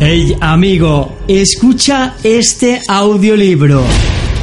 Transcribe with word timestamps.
Hey 0.00 0.36
amigo, 0.40 1.18
escucha 1.26 2.14
este 2.22 2.80
audiolibro. 2.86 3.82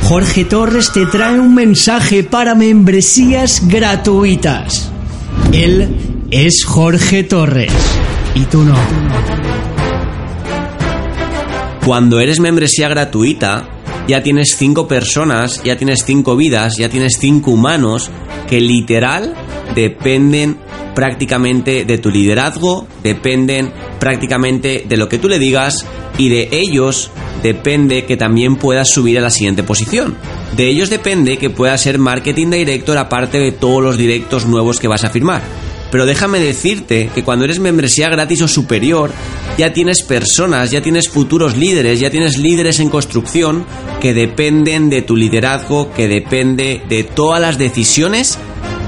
Jorge 0.03 0.43
Torres 0.43 0.91
te 0.91 1.05
trae 1.05 1.39
un 1.39 1.55
mensaje 1.55 2.25
para 2.25 2.55
membresías 2.55 3.65
gratuitas. 3.65 4.91
Él 5.53 5.95
es 6.29 6.65
Jorge 6.65 7.23
Torres 7.23 7.71
y 8.35 8.41
tú 8.41 8.63
no. 8.63 8.75
Cuando 11.85 12.19
eres 12.19 12.41
membresía 12.41 12.89
gratuita, 12.89 13.69
ya 14.09 14.21
tienes 14.21 14.57
cinco 14.57 14.89
personas, 14.89 15.63
ya 15.63 15.77
tienes 15.77 16.03
cinco 16.05 16.35
vidas, 16.35 16.75
ya 16.75 16.89
tienes 16.89 17.17
cinco 17.17 17.51
humanos 17.51 18.11
que 18.49 18.59
literal 18.59 19.33
dependen 19.73 20.57
prácticamente 20.95 21.85
de 21.85 21.97
tu 21.97 22.09
liderazgo, 22.09 22.87
dependen 23.03 23.71
prácticamente 23.99 24.85
de 24.87 24.97
lo 24.97 25.07
que 25.09 25.19
tú 25.19 25.29
le 25.29 25.37
digas 25.37 25.85
y 26.17 26.29
de 26.29 26.49
ellos 26.51 27.11
depende 27.43 28.05
que 28.05 28.17
también 28.17 28.55
puedas 28.55 28.89
subir 28.89 29.19
a 29.19 29.21
la 29.21 29.29
siguiente 29.29 29.61
posición. 29.61 30.15
De 30.55 30.67
ellos 30.67 30.89
depende 30.89 31.37
que 31.37 31.49
puedas 31.49 31.81
ser 31.81 31.99
marketing 31.99 32.49
director 32.49 32.97
aparte 32.97 33.39
de 33.39 33.51
todos 33.51 33.83
los 33.83 33.97
directos 33.97 34.45
nuevos 34.45 34.79
que 34.79 34.87
vas 34.87 35.03
a 35.03 35.09
firmar. 35.09 35.43
Pero 35.91 36.05
déjame 36.05 36.39
decirte 36.39 37.09
que 37.13 37.23
cuando 37.23 37.45
eres 37.45 37.59
membresía 37.59 38.09
gratis 38.09 38.41
o 38.41 38.47
superior, 38.47 39.11
ya 39.57 39.71
tienes 39.71 40.01
personas, 40.01 40.71
ya 40.71 40.81
tienes 40.81 41.07
futuros 41.07 41.55
líderes, 41.55 41.99
ya 41.99 42.09
tienes 42.09 42.37
líderes 42.37 42.79
en 42.79 42.89
construcción 42.89 43.65
que 44.01 44.13
dependen 44.13 44.89
de 44.89 45.03
tu 45.03 45.15
liderazgo, 45.15 45.93
que 45.93 46.07
depende 46.07 46.81
de 46.89 47.03
todas 47.03 47.39
las 47.39 47.57
decisiones 47.57 48.37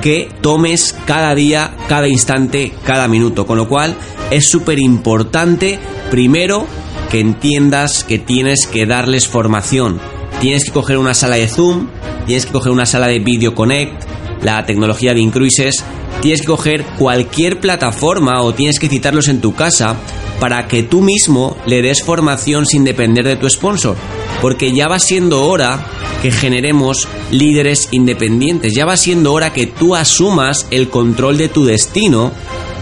que 0.02 0.30
tomes 0.42 0.96
cada 1.06 1.36
día, 1.36 1.76
cada 1.88 2.08
instante, 2.08 2.74
cada 2.86 3.08
minuto. 3.08 3.46
Con 3.46 3.58
lo 3.58 3.68
cual 3.68 3.96
es 4.32 4.50
súper 4.50 4.80
importante, 4.80 5.80
primero, 6.10 6.68
que 7.10 7.20
entiendas 7.20 8.04
que 8.04 8.20
tienes 8.20 8.68
que 8.68 8.86
darles 8.86 9.28
formación. 9.28 10.00
Tienes 10.40 10.66
que 10.66 10.72
coger 10.72 10.98
una 10.98 11.14
sala 11.14 11.38
de 11.38 11.48
Zoom, 11.48 11.88
tienes 12.26 12.46
que 12.46 12.52
coger 12.52 12.72
una 12.72 12.86
sala 12.86 13.08
de 13.08 13.20
Video 13.20 13.56
Connect, 13.56 14.07
la 14.48 14.66
tecnología 14.66 15.14
de 15.14 15.20
Incruises, 15.20 15.84
tienes 16.22 16.40
que 16.40 16.48
coger 16.48 16.86
cualquier 16.98 17.60
plataforma 17.60 18.42
o 18.42 18.54
tienes 18.54 18.80
que 18.80 18.88
citarlos 18.88 19.28
en 19.28 19.42
tu 19.42 19.54
casa 19.54 19.98
para 20.40 20.70
que 20.70 20.84
tú 20.84 21.02
mismo 21.02 21.58
le 21.66 21.82
des 21.82 22.02
formación 22.02 22.66
sin 22.66 22.86
depender 22.86 23.26
de 23.26 23.36
tu 23.36 23.50
sponsor. 23.50 23.98
Porque 24.42 24.72
ya 24.72 24.88
va 24.88 25.00
siendo 25.00 25.44
hora 25.44 25.86
que 26.22 26.32
generemos 26.32 27.10
líderes 27.30 27.90
independientes, 27.92 28.72
ya 28.74 28.86
va 28.86 28.96
siendo 28.96 29.34
hora 29.34 29.52
que 29.52 29.68
tú 29.68 29.96
asumas 29.96 30.66
el 30.72 30.88
control 30.88 31.38
de 31.38 31.50
tu 31.50 31.66
destino. 31.66 32.32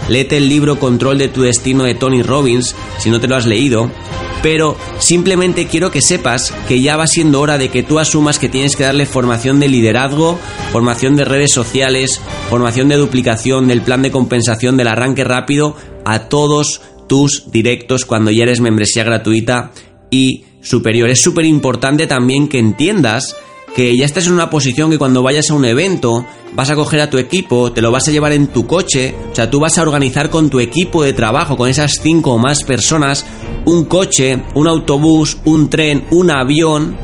Léete 0.08 0.36
el 0.36 0.48
libro 0.48 0.78
Control 0.78 1.18
de 1.18 1.26
tu 1.26 1.42
destino 1.42 1.82
de 1.82 1.96
Tony 1.96 2.22
Robbins, 2.22 2.76
si 2.98 3.10
no 3.10 3.18
te 3.18 3.26
lo 3.26 3.34
has 3.34 3.44
leído, 3.44 3.90
pero 4.42 4.76
simplemente 4.98 5.66
quiero 5.66 5.90
que 5.90 6.02
sepas 6.02 6.52
que 6.68 6.80
ya 6.80 6.96
va 6.96 7.06
siendo 7.06 7.40
hora 7.40 7.58
de 7.58 7.68
que 7.68 7.82
tú 7.82 7.98
asumas 7.98 8.38
que 8.38 8.48
tienes 8.48 8.76
que 8.76 8.84
darle 8.84 9.06
formación 9.06 9.60
de 9.60 9.68
liderazgo, 9.68 10.38
formación 10.72 11.16
de 11.16 11.24
redes 11.24 11.52
sociales, 11.52 12.20
formación 12.50 12.88
de 12.88 12.96
duplicación, 12.96 13.68
del 13.68 13.82
plan 13.82 14.02
de 14.02 14.10
compensación, 14.10 14.76
del 14.76 14.88
arranque 14.88 15.24
rápido 15.24 15.76
a 16.04 16.28
todos 16.28 16.80
tus 17.08 17.50
directos 17.50 18.04
cuando 18.04 18.30
ya 18.30 18.44
eres 18.44 18.60
membresía 18.60 19.04
gratuita 19.04 19.72
y 20.10 20.44
superior. 20.60 21.08
Es 21.08 21.22
súper 21.22 21.44
importante 21.44 22.06
también 22.06 22.48
que 22.48 22.58
entiendas 22.58 23.36
que 23.74 23.94
ya 23.94 24.06
estás 24.06 24.26
en 24.26 24.32
una 24.32 24.48
posición 24.48 24.90
que 24.90 24.96
cuando 24.96 25.22
vayas 25.22 25.50
a 25.50 25.54
un 25.54 25.66
evento 25.66 26.24
vas 26.54 26.70
a 26.70 26.74
coger 26.74 27.00
a 27.00 27.10
tu 27.10 27.18
equipo, 27.18 27.72
te 27.72 27.82
lo 27.82 27.90
vas 27.90 28.08
a 28.08 28.10
llevar 28.10 28.32
en 28.32 28.46
tu 28.46 28.66
coche, 28.66 29.14
o 29.30 29.34
sea, 29.34 29.50
tú 29.50 29.60
vas 29.60 29.76
a 29.76 29.82
organizar 29.82 30.30
con 30.30 30.48
tu 30.48 30.60
equipo 30.60 31.02
de 31.02 31.12
trabajo, 31.12 31.58
con 31.58 31.68
esas 31.68 31.98
cinco 32.02 32.32
o 32.32 32.38
más 32.38 32.64
personas, 32.64 33.26
un 33.66 33.84
coche, 33.84 34.42
un 34.54 34.66
autobús, 34.66 35.38
un 35.44 35.68
tren, 35.68 36.04
un 36.10 36.30
avión, 36.30 36.96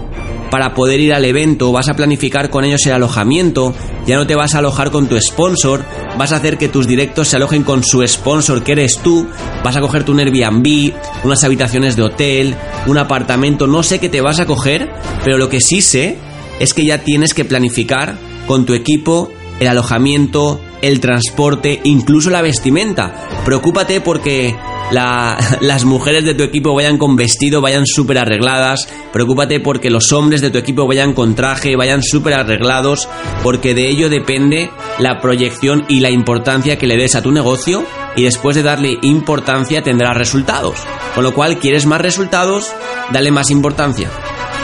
para 0.52 0.74
poder 0.74 1.00
ir 1.00 1.14
al 1.14 1.24
evento, 1.24 1.72
vas 1.72 1.88
a 1.88 1.94
planificar 1.94 2.50
con 2.50 2.62
ellos 2.64 2.84
el 2.84 2.92
alojamiento, 2.92 3.72
ya 4.06 4.16
no 4.16 4.26
te 4.26 4.34
vas 4.34 4.54
a 4.54 4.58
alojar 4.58 4.90
con 4.90 5.08
tu 5.08 5.18
sponsor, 5.18 5.82
vas 6.18 6.30
a 6.30 6.36
hacer 6.36 6.58
que 6.58 6.68
tus 6.68 6.86
directos 6.86 7.28
se 7.28 7.36
alojen 7.36 7.62
con 7.62 7.82
su 7.82 8.06
sponsor 8.06 8.62
que 8.62 8.72
eres 8.72 8.98
tú, 8.98 9.26
vas 9.64 9.76
a 9.76 9.80
coger 9.80 10.04
tu 10.04 10.12
Airbnb, 10.12 10.92
unas 11.24 11.42
habitaciones 11.42 11.96
de 11.96 12.02
hotel, 12.02 12.54
un 12.86 12.98
apartamento, 12.98 13.66
no 13.66 13.82
sé 13.82 13.98
qué 13.98 14.10
te 14.10 14.20
vas 14.20 14.40
a 14.40 14.46
coger, 14.46 14.90
pero 15.24 15.38
lo 15.38 15.48
que 15.48 15.62
sí 15.62 15.80
sé 15.80 16.18
es 16.60 16.74
que 16.74 16.84
ya 16.84 16.98
tienes 16.98 17.32
que 17.32 17.46
planificar 17.46 18.18
con 18.46 18.66
tu 18.66 18.74
equipo 18.74 19.30
el 19.58 19.68
alojamiento, 19.68 20.60
el 20.82 21.00
transporte, 21.00 21.80
incluso 21.84 22.28
la 22.28 22.42
vestimenta. 22.42 23.28
Preocúpate 23.44 24.00
porque 24.00 24.54
las 25.60 25.84
mujeres 25.84 26.24
de 26.24 26.34
tu 26.34 26.42
equipo 26.42 26.74
vayan 26.74 26.98
con 26.98 27.16
vestido, 27.16 27.60
vayan 27.60 27.86
súper 27.86 28.18
arregladas. 28.18 28.88
Preocúpate 29.12 29.60
porque 29.60 29.90
los 29.90 30.12
hombres 30.12 30.40
de 30.40 30.50
tu 30.50 30.58
equipo 30.58 30.86
vayan 30.86 31.14
con 31.14 31.34
traje, 31.34 31.76
vayan 31.76 32.02
súper 32.02 32.34
arreglados, 32.34 33.08
porque 33.42 33.74
de 33.74 33.88
ello 33.88 34.10
depende 34.10 34.70
la 34.98 35.20
proyección 35.20 35.84
y 35.88 36.00
la 36.00 36.10
importancia 36.10 36.76
que 36.76 36.86
le 36.86 36.96
des 36.96 37.14
a 37.14 37.22
tu 37.22 37.32
negocio 37.32 37.84
y 38.16 38.24
después 38.24 38.54
de 38.54 38.62
darle 38.62 38.98
importancia 39.02 39.82
tendrás 39.82 40.16
resultados. 40.16 40.76
Con 41.14 41.24
lo 41.24 41.32
cual, 41.32 41.58
¿quieres 41.58 41.86
más 41.86 42.00
resultados? 42.00 42.72
Dale 43.12 43.30
más 43.30 43.50
importancia. 43.50 44.10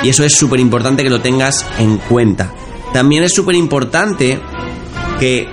Y 0.03 0.11
eso 0.11 0.25
es 0.25 0.37
súper 0.37 0.61
importante 0.61 1.03
que 1.03 1.11
lo 1.11 1.21
tengas 1.21 1.65
en 1.79 1.97
cuenta. 1.99 2.53
También 2.93 3.23
es 3.23 3.35
súper 3.35 3.55
importante 3.55 4.39
que 5.19 5.49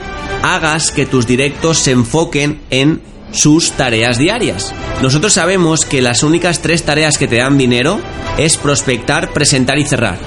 hagas 0.54 0.92
que 0.92 1.06
tus 1.06 1.26
directos 1.26 1.80
se 1.80 1.92
enfoquen 1.92 2.62
en 2.70 3.02
sus 3.32 3.72
tareas 3.72 4.18
diarias. 4.18 4.74
Nosotros 5.02 5.34
sabemos 5.34 5.86
que 5.86 6.02
las 6.02 6.24
únicas 6.24 6.62
tres 6.62 6.84
tareas 6.84 7.18
que 7.18 7.28
te 7.28 7.38
dan 7.38 7.58
dinero 7.58 8.00
es 8.38 8.58
prospectar, 8.58 9.34
presentar 9.34 9.78
y 9.78 9.86
cerrar. 9.86 10.18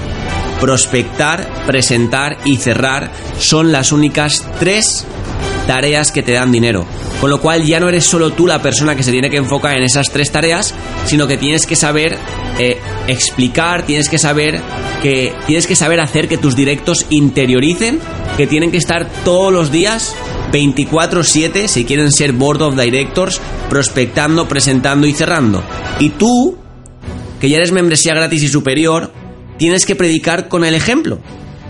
Prospectar, 0.59 1.65
presentar 1.65 2.37
y 2.43 2.57
cerrar 2.57 3.11
son 3.39 3.71
las 3.71 3.91
únicas 3.91 4.45
tres 4.59 5.05
tareas 5.69 6.11
que 6.11 6.23
te 6.23 6.31
dan 6.31 6.51
dinero. 6.51 6.83
Con 7.21 7.29
lo 7.29 7.39
cual 7.39 7.63
ya 7.63 7.79
no 7.79 7.89
eres 7.89 8.03
solo 8.03 8.31
tú 8.31 8.47
la 8.47 8.59
persona 8.59 8.95
que 8.95 9.03
se 9.03 9.11
tiene 9.11 9.29
que 9.29 9.37
enfocar 9.37 9.77
en 9.77 9.83
esas 9.83 10.09
tres 10.09 10.31
tareas, 10.31 10.73
sino 11.05 11.27
que 11.27 11.37
tienes 11.37 11.67
que 11.67 11.75
saber 11.75 12.17
eh, 12.57 12.79
explicar, 13.07 13.85
tienes 13.85 14.09
que 14.09 14.17
saber 14.17 14.59
que 15.03 15.31
tienes 15.45 15.67
que 15.67 15.75
saber 15.75 15.99
hacer 15.99 16.27
que 16.27 16.39
tus 16.39 16.55
directos 16.55 17.05
interioricen, 17.11 17.99
que 18.35 18.47
tienen 18.47 18.71
que 18.71 18.77
estar 18.77 19.07
todos 19.23 19.53
los 19.53 19.71
días 19.71 20.15
24/7 20.51 21.67
si 21.67 21.85
quieren 21.85 22.11
ser 22.11 22.33
board 22.33 22.63
of 22.63 22.75
directors, 22.75 23.39
prospectando, 23.69 24.47
presentando 24.47 25.05
y 25.05 25.13
cerrando. 25.13 25.61
Y 25.99 26.09
tú, 26.09 26.57
que 27.39 27.47
ya 27.47 27.57
eres 27.57 27.71
membresía 27.71 28.15
gratis 28.15 28.41
y 28.41 28.47
superior, 28.47 29.13
tienes 29.59 29.85
que 29.85 29.95
predicar 29.95 30.47
con 30.47 30.65
el 30.65 30.73
ejemplo. 30.73 31.19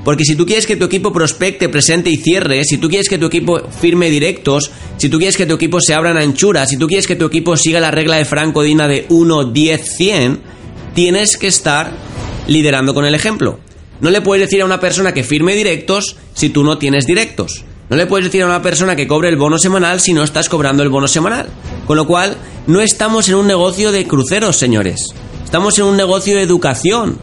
Porque 0.03 0.23
si 0.23 0.35
tú 0.35 0.45
quieres 0.45 0.65
que 0.65 0.75
tu 0.75 0.85
equipo 0.85 1.11
prospecte, 1.11 1.69
presente 1.69 2.09
y 2.09 2.17
cierre, 2.17 2.63
si 2.63 2.77
tú 2.77 2.89
quieres 2.89 3.09
que 3.09 3.17
tu 3.17 3.25
equipo 3.25 3.61
firme 3.81 4.09
directos, 4.09 4.71
si 4.97 5.09
tú 5.09 5.17
quieres 5.17 5.37
que 5.37 5.45
tu 5.45 5.55
equipo 5.55 5.81
se 5.81 5.93
abra 5.93 6.11
en 6.11 6.17
anchura, 6.17 6.65
si 6.65 6.77
tú 6.77 6.87
quieres 6.87 7.05
que 7.05 7.15
tu 7.15 7.25
equipo 7.25 7.57
siga 7.57 7.79
la 7.79 7.91
regla 7.91 8.15
de 8.15 8.25
Franco 8.25 8.63
Dina 8.63 8.87
de 8.87 9.05
1, 9.09 9.45
10, 9.45 9.95
100, 9.97 10.39
tienes 10.93 11.37
que 11.37 11.47
estar 11.47 11.91
liderando 12.47 12.93
con 12.93 13.05
el 13.05 13.13
ejemplo. 13.13 13.59
No 14.01 14.09
le 14.09 14.21
puedes 14.21 14.47
decir 14.47 14.61
a 14.61 14.65
una 14.65 14.79
persona 14.79 15.13
que 15.13 15.23
firme 15.23 15.55
directos 15.55 16.15
si 16.33 16.49
tú 16.49 16.63
no 16.63 16.77
tienes 16.77 17.05
directos. 17.05 17.65
No 17.89 17.97
le 17.97 18.05
puedes 18.05 18.25
decir 18.25 18.43
a 18.43 18.45
una 18.45 18.61
persona 18.61 18.95
que 18.95 19.07
cobre 19.07 19.29
el 19.29 19.35
bono 19.35 19.57
semanal 19.57 19.99
si 19.99 20.13
no 20.13 20.23
estás 20.23 20.47
cobrando 20.47 20.83
el 20.83 20.89
bono 20.89 21.07
semanal. 21.07 21.49
Con 21.85 21.97
lo 21.97 22.07
cual, 22.07 22.37
no 22.67 22.81
estamos 22.81 23.27
en 23.29 23.35
un 23.35 23.47
negocio 23.47 23.91
de 23.91 24.05
cruceros, 24.05 24.57
señores. 24.57 25.07
Estamos 25.43 25.77
en 25.79 25.85
un 25.85 25.97
negocio 25.97 26.35
de 26.35 26.43
educación. 26.43 27.17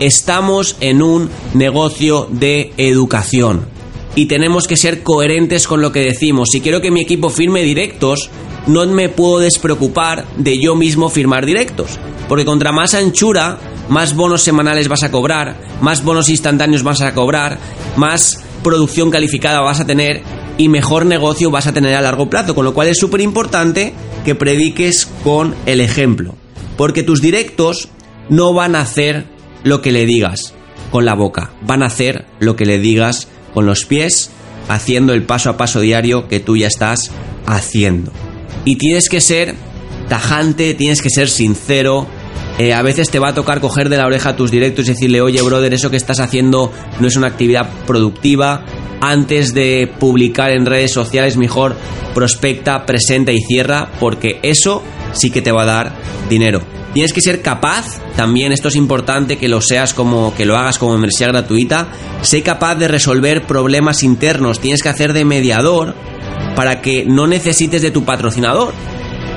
Estamos 0.00 0.76
en 0.78 1.02
un 1.02 1.28
negocio 1.54 2.28
de 2.30 2.72
educación. 2.76 3.66
Y 4.14 4.26
tenemos 4.26 4.68
que 4.68 4.76
ser 4.76 5.02
coherentes 5.02 5.66
con 5.66 5.80
lo 5.80 5.90
que 5.90 6.04
decimos. 6.04 6.50
Si 6.52 6.60
quiero 6.60 6.80
que 6.80 6.92
mi 6.92 7.00
equipo 7.00 7.30
firme 7.30 7.62
directos, 7.62 8.30
no 8.68 8.86
me 8.86 9.08
puedo 9.08 9.40
despreocupar 9.40 10.24
de 10.36 10.60
yo 10.60 10.76
mismo 10.76 11.08
firmar 11.08 11.44
directos. 11.44 11.98
Porque 12.28 12.44
contra 12.44 12.70
más 12.70 12.94
anchura, 12.94 13.58
más 13.88 14.14
bonos 14.14 14.42
semanales 14.42 14.86
vas 14.86 15.02
a 15.02 15.10
cobrar, 15.10 15.56
más 15.80 16.04
bonos 16.04 16.28
instantáneos 16.28 16.84
vas 16.84 17.00
a 17.00 17.12
cobrar, 17.12 17.58
más 17.96 18.38
producción 18.62 19.10
calificada 19.10 19.60
vas 19.60 19.80
a 19.80 19.86
tener 19.86 20.22
y 20.58 20.68
mejor 20.68 21.06
negocio 21.06 21.50
vas 21.50 21.66
a 21.66 21.72
tener 21.72 21.94
a 21.94 22.02
largo 22.02 22.30
plazo. 22.30 22.54
Con 22.54 22.64
lo 22.64 22.72
cual 22.72 22.86
es 22.86 22.98
súper 22.98 23.20
importante 23.20 23.94
que 24.24 24.36
prediques 24.36 25.08
con 25.24 25.56
el 25.66 25.80
ejemplo. 25.80 26.36
Porque 26.76 27.02
tus 27.02 27.20
directos 27.20 27.88
no 28.28 28.52
van 28.52 28.76
a 28.76 28.82
hacer 28.82 29.37
lo 29.64 29.82
que 29.82 29.92
le 29.92 30.06
digas 30.06 30.54
con 30.90 31.04
la 31.04 31.14
boca, 31.14 31.52
van 31.62 31.82
a 31.82 31.86
hacer 31.86 32.26
lo 32.38 32.56
que 32.56 32.66
le 32.66 32.78
digas 32.78 33.28
con 33.54 33.66
los 33.66 33.84
pies, 33.84 34.30
haciendo 34.68 35.12
el 35.12 35.22
paso 35.22 35.50
a 35.50 35.56
paso 35.56 35.80
diario 35.80 36.28
que 36.28 36.40
tú 36.40 36.56
ya 36.56 36.66
estás 36.66 37.10
haciendo. 37.46 38.12
Y 38.64 38.76
tienes 38.76 39.08
que 39.08 39.20
ser 39.20 39.54
tajante, 40.08 40.74
tienes 40.74 41.02
que 41.02 41.10
ser 41.10 41.28
sincero, 41.28 42.06
eh, 42.58 42.74
a 42.74 42.82
veces 42.82 43.08
te 43.10 43.20
va 43.20 43.28
a 43.28 43.34
tocar 43.34 43.60
coger 43.60 43.88
de 43.88 43.96
la 43.96 44.06
oreja 44.06 44.34
tus 44.34 44.50
directos 44.50 44.86
y 44.86 44.92
decirle, 44.92 45.20
oye, 45.20 45.40
brother, 45.42 45.72
eso 45.72 45.90
que 45.90 45.96
estás 45.96 46.18
haciendo 46.18 46.72
no 46.98 47.06
es 47.06 47.16
una 47.16 47.28
actividad 47.28 47.68
productiva. 47.86 48.64
Antes 49.00 49.54
de 49.54 49.88
publicar 50.00 50.50
en 50.50 50.66
redes 50.66 50.92
sociales, 50.92 51.36
mejor 51.36 51.76
prospecta, 52.14 52.84
presenta 52.84 53.30
y 53.30 53.40
cierra, 53.40 53.92
porque 54.00 54.40
eso 54.42 54.82
sí 55.12 55.30
que 55.30 55.40
te 55.40 55.52
va 55.52 55.62
a 55.62 55.66
dar 55.66 55.92
dinero. 56.28 56.77
Tienes 56.94 57.12
que 57.12 57.20
ser 57.20 57.42
capaz, 57.42 58.00
también 58.16 58.52
esto 58.52 58.68
es 58.68 58.76
importante 58.76 59.36
que 59.36 59.48
lo 59.48 59.60
seas 59.60 59.94
como 59.94 60.34
que 60.34 60.46
lo 60.46 60.56
hagas 60.56 60.78
como 60.78 60.92
membresía 60.92 61.28
gratuita, 61.28 61.88
sé 62.22 62.42
capaz 62.42 62.76
de 62.76 62.88
resolver 62.88 63.46
problemas 63.46 64.02
internos, 64.02 64.58
tienes 64.58 64.82
que 64.82 64.88
hacer 64.88 65.12
de 65.12 65.24
mediador 65.24 65.94
para 66.56 66.80
que 66.80 67.04
no 67.04 67.26
necesites 67.26 67.82
de 67.82 67.90
tu 67.90 68.04
patrocinador. 68.04 68.72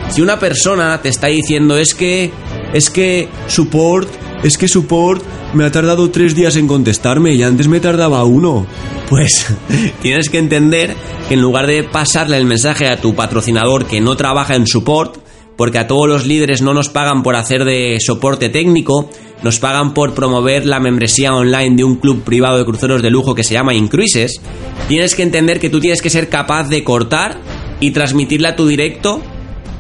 Si 0.10 0.22
una 0.22 0.40
persona 0.40 1.02
te 1.02 1.10
está 1.10 1.28
diciendo 1.28 1.78
es 1.78 1.94
que 1.94 2.32
es 2.74 2.90
que 2.90 3.30
support, 3.48 4.10
es 4.44 4.58
que 4.58 4.68
support 4.68 5.24
me 5.54 5.66
ha 5.66 5.72
tardado 5.72 6.10
tres 6.10 6.36
días 6.36 6.56
en 6.56 6.68
contestarme 6.68 7.34
y 7.34 7.44
antes 7.44 7.68
me 7.68 7.80
tardaba 7.80 8.24
uno. 8.24 8.66
Pues 9.10 9.46
tienes 10.02 10.30
que 10.30 10.38
entender 10.38 10.96
que 11.28 11.34
en 11.36 11.42
lugar 11.42 11.68
de 11.68 11.84
pasarle 11.84 12.38
el 12.38 12.46
mensaje 12.46 12.88
a 12.88 13.00
tu 13.00 13.14
patrocinador 13.14 13.86
que 13.86 14.02
no 14.02 14.16
trabaja 14.16 14.56
en 14.56 14.68
support, 14.68 15.18
porque 15.58 15.80
a 15.80 15.88
todos 15.88 16.08
los 16.08 16.26
líderes 16.26 16.62
no 16.62 16.74
nos 16.74 16.90
pagan 16.90 17.24
por 17.24 17.36
hacer 17.36 17.66
de 17.66 17.98
soporte 18.00 18.50
técnico, 18.50 19.10
nos 19.44 19.60
pagan 19.60 19.94
por 19.94 20.14
promover 20.14 20.66
la 20.66 20.80
membresía 20.80 21.34
online 21.34 21.76
de 21.76 21.84
un 21.84 21.96
club 21.96 22.24
privado 22.24 22.58
de 22.58 22.66
cruceros 22.66 23.02
de 23.02 23.10
lujo 23.10 23.36
que 23.36 23.44
se 23.44 23.54
llama 23.54 23.74
Incruises, 23.74 24.42
tienes 24.88 25.16
que 25.16 25.24
entender 25.24 25.60
que 25.60 25.70
tú 25.70 25.80
tienes 25.80 26.02
que 26.02 26.10
ser 26.10 26.30
capaz 26.30 26.70
de 26.70 26.84
cortar 26.84 27.40
y 27.80 27.92
transmitirle 27.92 28.48
a 28.48 28.56
tu 28.56 28.68
directo 28.68 29.22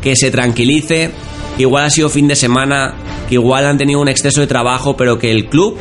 que 0.01 0.15
se 0.15 0.31
tranquilice, 0.31 1.11
que 1.55 1.63
igual 1.63 1.85
ha 1.85 1.89
sido 1.89 2.09
fin 2.09 2.27
de 2.27 2.35
semana, 2.35 2.95
que 3.29 3.35
igual 3.35 3.65
han 3.65 3.77
tenido 3.77 4.01
un 4.01 4.09
exceso 4.09 4.41
de 4.41 4.47
trabajo, 4.47 4.97
pero 4.97 5.19
que 5.19 5.31
el 5.31 5.47
club 5.47 5.77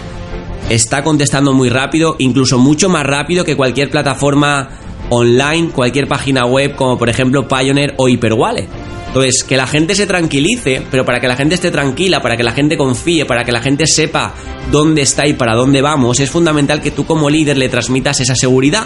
está 0.68 1.02
contestando 1.02 1.52
muy 1.52 1.68
rápido, 1.68 2.16
incluso 2.18 2.58
mucho 2.58 2.88
más 2.88 3.04
rápido 3.04 3.44
que 3.44 3.56
cualquier 3.56 3.90
plataforma 3.90 4.68
online, 5.08 5.70
cualquier 5.70 6.06
página 6.06 6.44
web 6.44 6.76
como 6.76 6.98
por 6.98 7.08
ejemplo 7.08 7.48
Pioneer 7.48 7.94
o 7.96 8.08
Hyperwallet. 8.08 8.68
Entonces, 9.10 9.42
que 9.42 9.56
la 9.56 9.66
gente 9.66 9.96
se 9.96 10.06
tranquilice, 10.06 10.86
pero 10.88 11.04
para 11.04 11.18
que 11.18 11.26
la 11.26 11.34
gente 11.34 11.56
esté 11.56 11.72
tranquila, 11.72 12.22
para 12.22 12.36
que 12.36 12.44
la 12.44 12.52
gente 12.52 12.76
confíe, 12.76 13.24
para 13.24 13.42
que 13.42 13.50
la 13.50 13.60
gente 13.60 13.84
sepa 13.88 14.34
dónde 14.70 15.02
está 15.02 15.26
y 15.26 15.32
para 15.32 15.56
dónde 15.56 15.82
vamos, 15.82 16.20
es 16.20 16.30
fundamental 16.30 16.80
que 16.80 16.92
tú 16.92 17.04
como 17.04 17.28
líder 17.28 17.58
le 17.58 17.68
transmitas 17.68 18.20
esa 18.20 18.36
seguridad. 18.36 18.84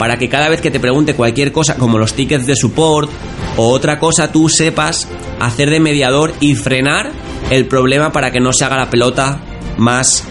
Para 0.00 0.18
que 0.18 0.28
cada 0.28 0.48
vez 0.48 0.60
que 0.60 0.72
te 0.72 0.80
pregunte 0.80 1.14
cualquier 1.14 1.52
cosa, 1.52 1.76
como 1.76 1.96
los 1.96 2.14
tickets 2.14 2.44
de 2.44 2.56
support 2.56 3.08
o 3.56 3.68
otra 3.68 4.00
cosa, 4.00 4.32
tú 4.32 4.48
sepas 4.48 5.06
hacer 5.38 5.70
de 5.70 5.78
mediador 5.78 6.34
y 6.40 6.56
frenar 6.56 7.12
el 7.50 7.66
problema 7.66 8.10
para 8.10 8.32
que 8.32 8.40
no 8.40 8.52
se 8.52 8.64
haga 8.64 8.78
la 8.78 8.90
pelota 8.90 9.40
más 9.78 10.24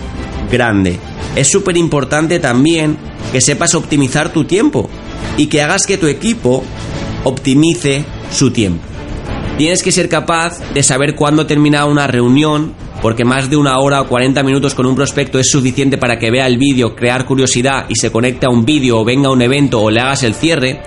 grande. 0.52 1.00
Es 1.38 1.50
súper 1.50 1.78
importante 1.78 2.40
también 2.40 2.98
que 3.32 3.40
sepas 3.40 3.76
optimizar 3.76 4.34
tu 4.34 4.44
tiempo 4.44 4.90
y 5.38 5.48
que 5.48 5.62
hagas 5.62 5.86
que 5.86 5.98
tu 5.98 6.08
equipo 6.08 6.66
optimice 7.24 8.04
su 8.30 8.52
tiempo. 8.52 8.91
Tienes 9.62 9.84
que 9.84 9.92
ser 9.92 10.10
capaz 10.10 10.60
de 10.74 10.82
saber 10.82 11.14
cuándo 11.14 11.46
termina 11.46 11.86
una 11.86 12.08
reunión, 12.08 12.74
porque 13.00 13.24
más 13.24 13.48
de 13.48 13.58
una 13.58 13.78
hora 13.78 14.02
o 14.02 14.08
40 14.08 14.42
minutos 14.42 14.74
con 14.74 14.88
un 14.88 14.96
prospecto 14.96 15.38
es 15.38 15.52
suficiente 15.52 16.00
para 16.00 16.18
que 16.18 16.32
vea 16.32 16.48
el 16.48 16.58
vídeo, 16.58 16.96
crear 16.96 17.28
curiosidad 17.28 17.86
y 17.88 17.96
se 17.96 18.12
conecte 18.12 18.48
a 18.48 18.50
un 18.50 18.66
vídeo 18.66 19.00
o 19.00 19.06
venga 19.06 19.28
a 19.28 19.32
un 19.32 19.44
evento 19.44 19.80
o 19.80 19.92
le 19.92 20.00
hagas 20.00 20.24
el 20.24 20.34
cierre. 20.34 20.82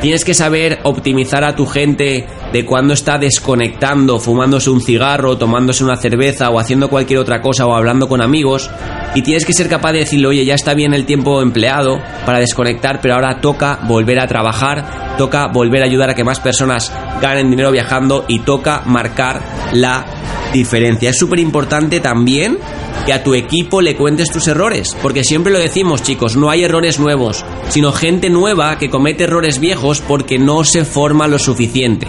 Tienes 0.00 0.24
que 0.24 0.34
saber 0.34 0.80
optimizar 0.82 1.44
a 1.44 1.56
tu 1.56 1.66
gente 1.66 2.26
de 2.52 2.64
cuando 2.64 2.94
está 2.94 3.18
desconectando, 3.18 4.18
fumándose 4.20 4.70
un 4.70 4.80
cigarro, 4.80 5.38
tomándose 5.38 5.82
una 5.82 5.96
cerveza 5.96 6.50
o 6.50 6.58
haciendo 6.58 6.90
cualquier 6.90 7.18
otra 7.18 7.40
cosa 7.40 7.66
o 7.66 7.74
hablando 7.74 8.08
con 8.08 8.20
amigos. 8.20 8.70
Y 9.14 9.22
tienes 9.22 9.46
que 9.46 9.52
ser 9.52 9.68
capaz 9.68 9.92
de 9.92 10.00
decirle, 10.00 10.26
oye, 10.28 10.44
ya 10.44 10.54
está 10.54 10.74
bien 10.74 10.92
el 10.92 11.06
tiempo 11.06 11.40
empleado 11.40 12.00
para 12.26 12.38
desconectar, 12.38 13.00
pero 13.00 13.14
ahora 13.14 13.40
toca 13.40 13.80
volver 13.86 14.20
a 14.20 14.26
trabajar 14.26 15.04
toca 15.16 15.46
volver 15.46 15.82
a 15.82 15.86
ayudar 15.86 16.10
a 16.10 16.14
que 16.14 16.24
más 16.24 16.40
personas 16.40 16.92
ganen 17.20 17.50
dinero 17.50 17.70
viajando 17.70 18.24
y 18.28 18.40
toca 18.40 18.82
marcar 18.86 19.40
la 19.72 20.04
diferencia. 20.52 21.10
Es 21.10 21.18
súper 21.18 21.38
importante 21.38 22.00
también 22.00 22.58
que 23.06 23.12
a 23.12 23.22
tu 23.22 23.34
equipo 23.34 23.80
le 23.80 23.96
cuentes 23.96 24.30
tus 24.30 24.48
errores, 24.48 24.96
porque 25.02 25.24
siempre 25.24 25.52
lo 25.52 25.58
decimos 25.58 26.02
chicos, 26.02 26.36
no 26.36 26.50
hay 26.50 26.64
errores 26.64 26.98
nuevos, 26.98 27.44
sino 27.68 27.92
gente 27.92 28.30
nueva 28.30 28.78
que 28.78 28.90
comete 28.90 29.24
errores 29.24 29.58
viejos 29.58 30.00
porque 30.00 30.38
no 30.38 30.64
se 30.64 30.84
forma 30.84 31.28
lo 31.28 31.38
suficiente. 31.38 32.08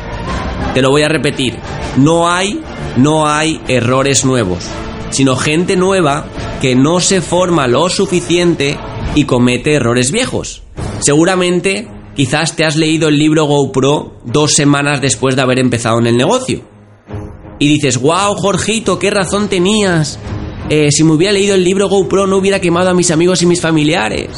Te 0.74 0.82
lo 0.82 0.90
voy 0.90 1.04
a 1.04 1.10
repetir, 1.10 1.58
no 1.98 2.30
hay, 2.30 2.62
no 2.98 3.28
hay 3.28 3.62
errores 3.68 4.26
nuevos, 4.26 4.66
sino 5.10 5.36
gente 5.36 5.76
nueva 5.76 6.28
que 6.62 6.76
no 6.76 7.00
se 7.00 7.22
forma 7.22 7.68
lo 7.68 7.90
suficiente 7.90 8.78
y 9.16 9.26
comete 9.26 9.74
errores 9.74 10.12
viejos. 10.12 10.64
Seguramente 11.00 11.88
Quizás 12.16 12.56
te 12.56 12.64
has 12.64 12.78
leído 12.78 13.10
el 13.10 13.18
libro 13.18 13.44
GoPro 13.44 14.14
dos 14.24 14.54
semanas 14.54 15.02
después 15.02 15.36
de 15.36 15.42
haber 15.42 15.60
empezado 15.60 16.00
en 16.00 16.08
el 16.08 16.16
negocio. 16.16 16.62
Y 17.60 17.68
dices, 17.68 18.00
wow, 18.02 18.36
Jorgito, 18.36 19.00
qué 19.00 19.12
razón 19.12 19.50
tenías. 19.50 20.18
Eh, 20.70 20.90
si 20.92 21.04
me 21.04 21.14
hubiera 21.14 21.34
leído 21.34 21.56
el 21.56 21.64
libro 21.64 21.88
GoPro 21.88 22.26
no 22.26 22.38
hubiera 22.38 22.60
quemado 22.60 22.90
a 22.90 22.94
mis 22.94 23.12
amigos 23.12 23.42
y 23.42 23.46
mis 23.46 23.62
familiares. 23.62 24.30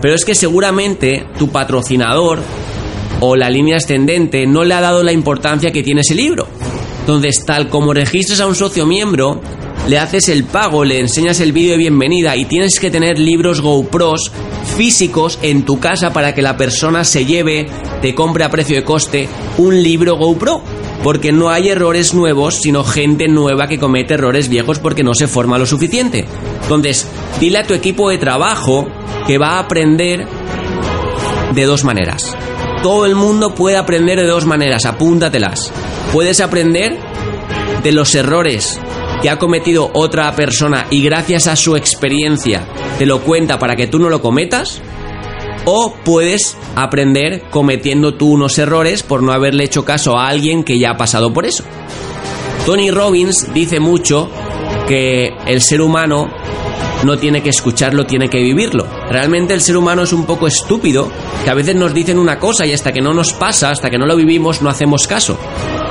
Pero 0.00 0.14
es 0.14 0.24
que 0.24 0.34
seguramente 0.34 1.26
tu 1.38 1.48
patrocinador 1.48 2.40
o 3.20 3.36
la 3.36 3.50
línea 3.50 3.76
ascendente 3.76 4.46
no 4.46 4.64
le 4.64 4.74
ha 4.74 4.80
dado 4.80 5.02
la 5.02 5.12
importancia 5.12 5.70
que 5.70 5.82
tiene 5.82 6.00
ese 6.00 6.14
libro. 6.14 6.46
Entonces, 7.00 7.44
tal 7.44 7.68
como 7.68 7.92
registras 7.92 8.40
a 8.40 8.46
un 8.46 8.54
socio 8.54 8.86
miembro, 8.86 9.40
le 9.88 9.98
haces 9.98 10.30
el 10.30 10.44
pago, 10.44 10.84
le 10.84 10.98
enseñas 10.98 11.40
el 11.40 11.52
vídeo 11.52 11.72
de 11.72 11.78
bienvenida 11.78 12.34
y 12.36 12.46
tienes 12.46 12.80
que 12.80 12.90
tener 12.90 13.18
libros 13.18 13.60
GoPros 13.60 14.32
físicos 14.76 15.38
en 15.42 15.64
tu 15.64 15.78
casa 15.78 16.12
para 16.12 16.34
que 16.34 16.40
la 16.40 16.56
persona 16.56 17.04
se 17.04 17.26
lleve, 17.26 17.66
te 18.00 18.14
compre 18.14 18.44
a 18.44 18.50
precio 18.50 18.76
de 18.76 18.84
coste 18.84 19.28
un 19.58 19.82
libro 19.82 20.16
GoPro. 20.16 20.62
Porque 21.04 21.30
no 21.30 21.50
hay 21.50 21.68
errores 21.68 22.14
nuevos, 22.14 22.56
sino 22.60 22.82
gente 22.82 23.28
nueva 23.28 23.68
que 23.68 23.78
comete 23.78 24.14
errores 24.14 24.48
viejos 24.48 24.80
porque 24.80 25.04
no 25.04 25.14
se 25.14 25.28
forma 25.28 25.58
lo 25.58 25.66
suficiente. 25.66 26.24
Entonces, 26.62 27.06
dile 27.38 27.58
a 27.58 27.66
tu 27.66 27.74
equipo 27.74 28.10
de 28.10 28.18
trabajo 28.18 28.88
que 29.26 29.38
va 29.38 29.50
a 29.50 29.58
aprender 29.60 30.26
de 31.54 31.64
dos 31.64 31.84
maneras. 31.84 32.34
Todo 32.82 33.06
el 33.06 33.14
mundo 33.14 33.54
puede 33.54 33.76
aprender 33.76 34.18
de 34.18 34.26
dos 34.26 34.46
maneras, 34.46 34.84
apúntatelas. 34.84 35.70
Puedes 36.12 36.40
aprender 36.40 36.98
de 37.82 37.92
los 37.92 38.14
errores 38.14 38.80
que 39.22 39.30
ha 39.30 39.38
cometido 39.38 39.90
otra 39.94 40.34
persona 40.34 40.86
y 40.90 41.02
gracias 41.02 41.46
a 41.46 41.56
su 41.56 41.76
experiencia 41.76 42.66
te 42.98 43.06
lo 43.06 43.22
cuenta 43.22 43.58
para 43.58 43.76
que 43.76 43.86
tú 43.86 43.98
no 43.98 44.08
lo 44.10 44.20
cometas, 44.20 44.82
o 45.64 45.94
puedes 46.04 46.56
aprender 46.76 47.44
cometiendo 47.50 48.14
tú 48.14 48.32
unos 48.32 48.58
errores 48.58 49.02
por 49.02 49.22
no 49.22 49.32
haberle 49.32 49.64
hecho 49.64 49.84
caso 49.84 50.18
a 50.18 50.28
alguien 50.28 50.64
que 50.64 50.78
ya 50.78 50.90
ha 50.90 50.96
pasado 50.96 51.32
por 51.32 51.46
eso. 51.46 51.64
Tony 52.66 52.90
Robbins 52.90 53.52
dice 53.52 53.80
mucho 53.80 54.30
que 54.86 55.28
el 55.46 55.60
ser 55.60 55.80
humano 55.80 56.30
no 57.04 57.18
tiene 57.18 57.42
que 57.42 57.50
escucharlo, 57.50 58.06
tiene 58.06 58.28
que 58.28 58.42
vivirlo. 58.42 58.86
Realmente 59.10 59.52
el 59.52 59.60
ser 59.60 59.76
humano 59.76 60.02
es 60.02 60.12
un 60.12 60.24
poco 60.24 60.46
estúpido, 60.46 61.10
que 61.44 61.50
a 61.50 61.54
veces 61.54 61.76
nos 61.76 61.92
dicen 61.92 62.18
una 62.18 62.38
cosa 62.38 62.64
y 62.64 62.72
hasta 62.72 62.92
que 62.92 63.02
no 63.02 63.12
nos 63.12 63.32
pasa, 63.34 63.70
hasta 63.70 63.90
que 63.90 63.98
no 63.98 64.06
lo 64.06 64.16
vivimos, 64.16 64.62
no 64.62 64.70
hacemos 64.70 65.06
caso. 65.06 65.38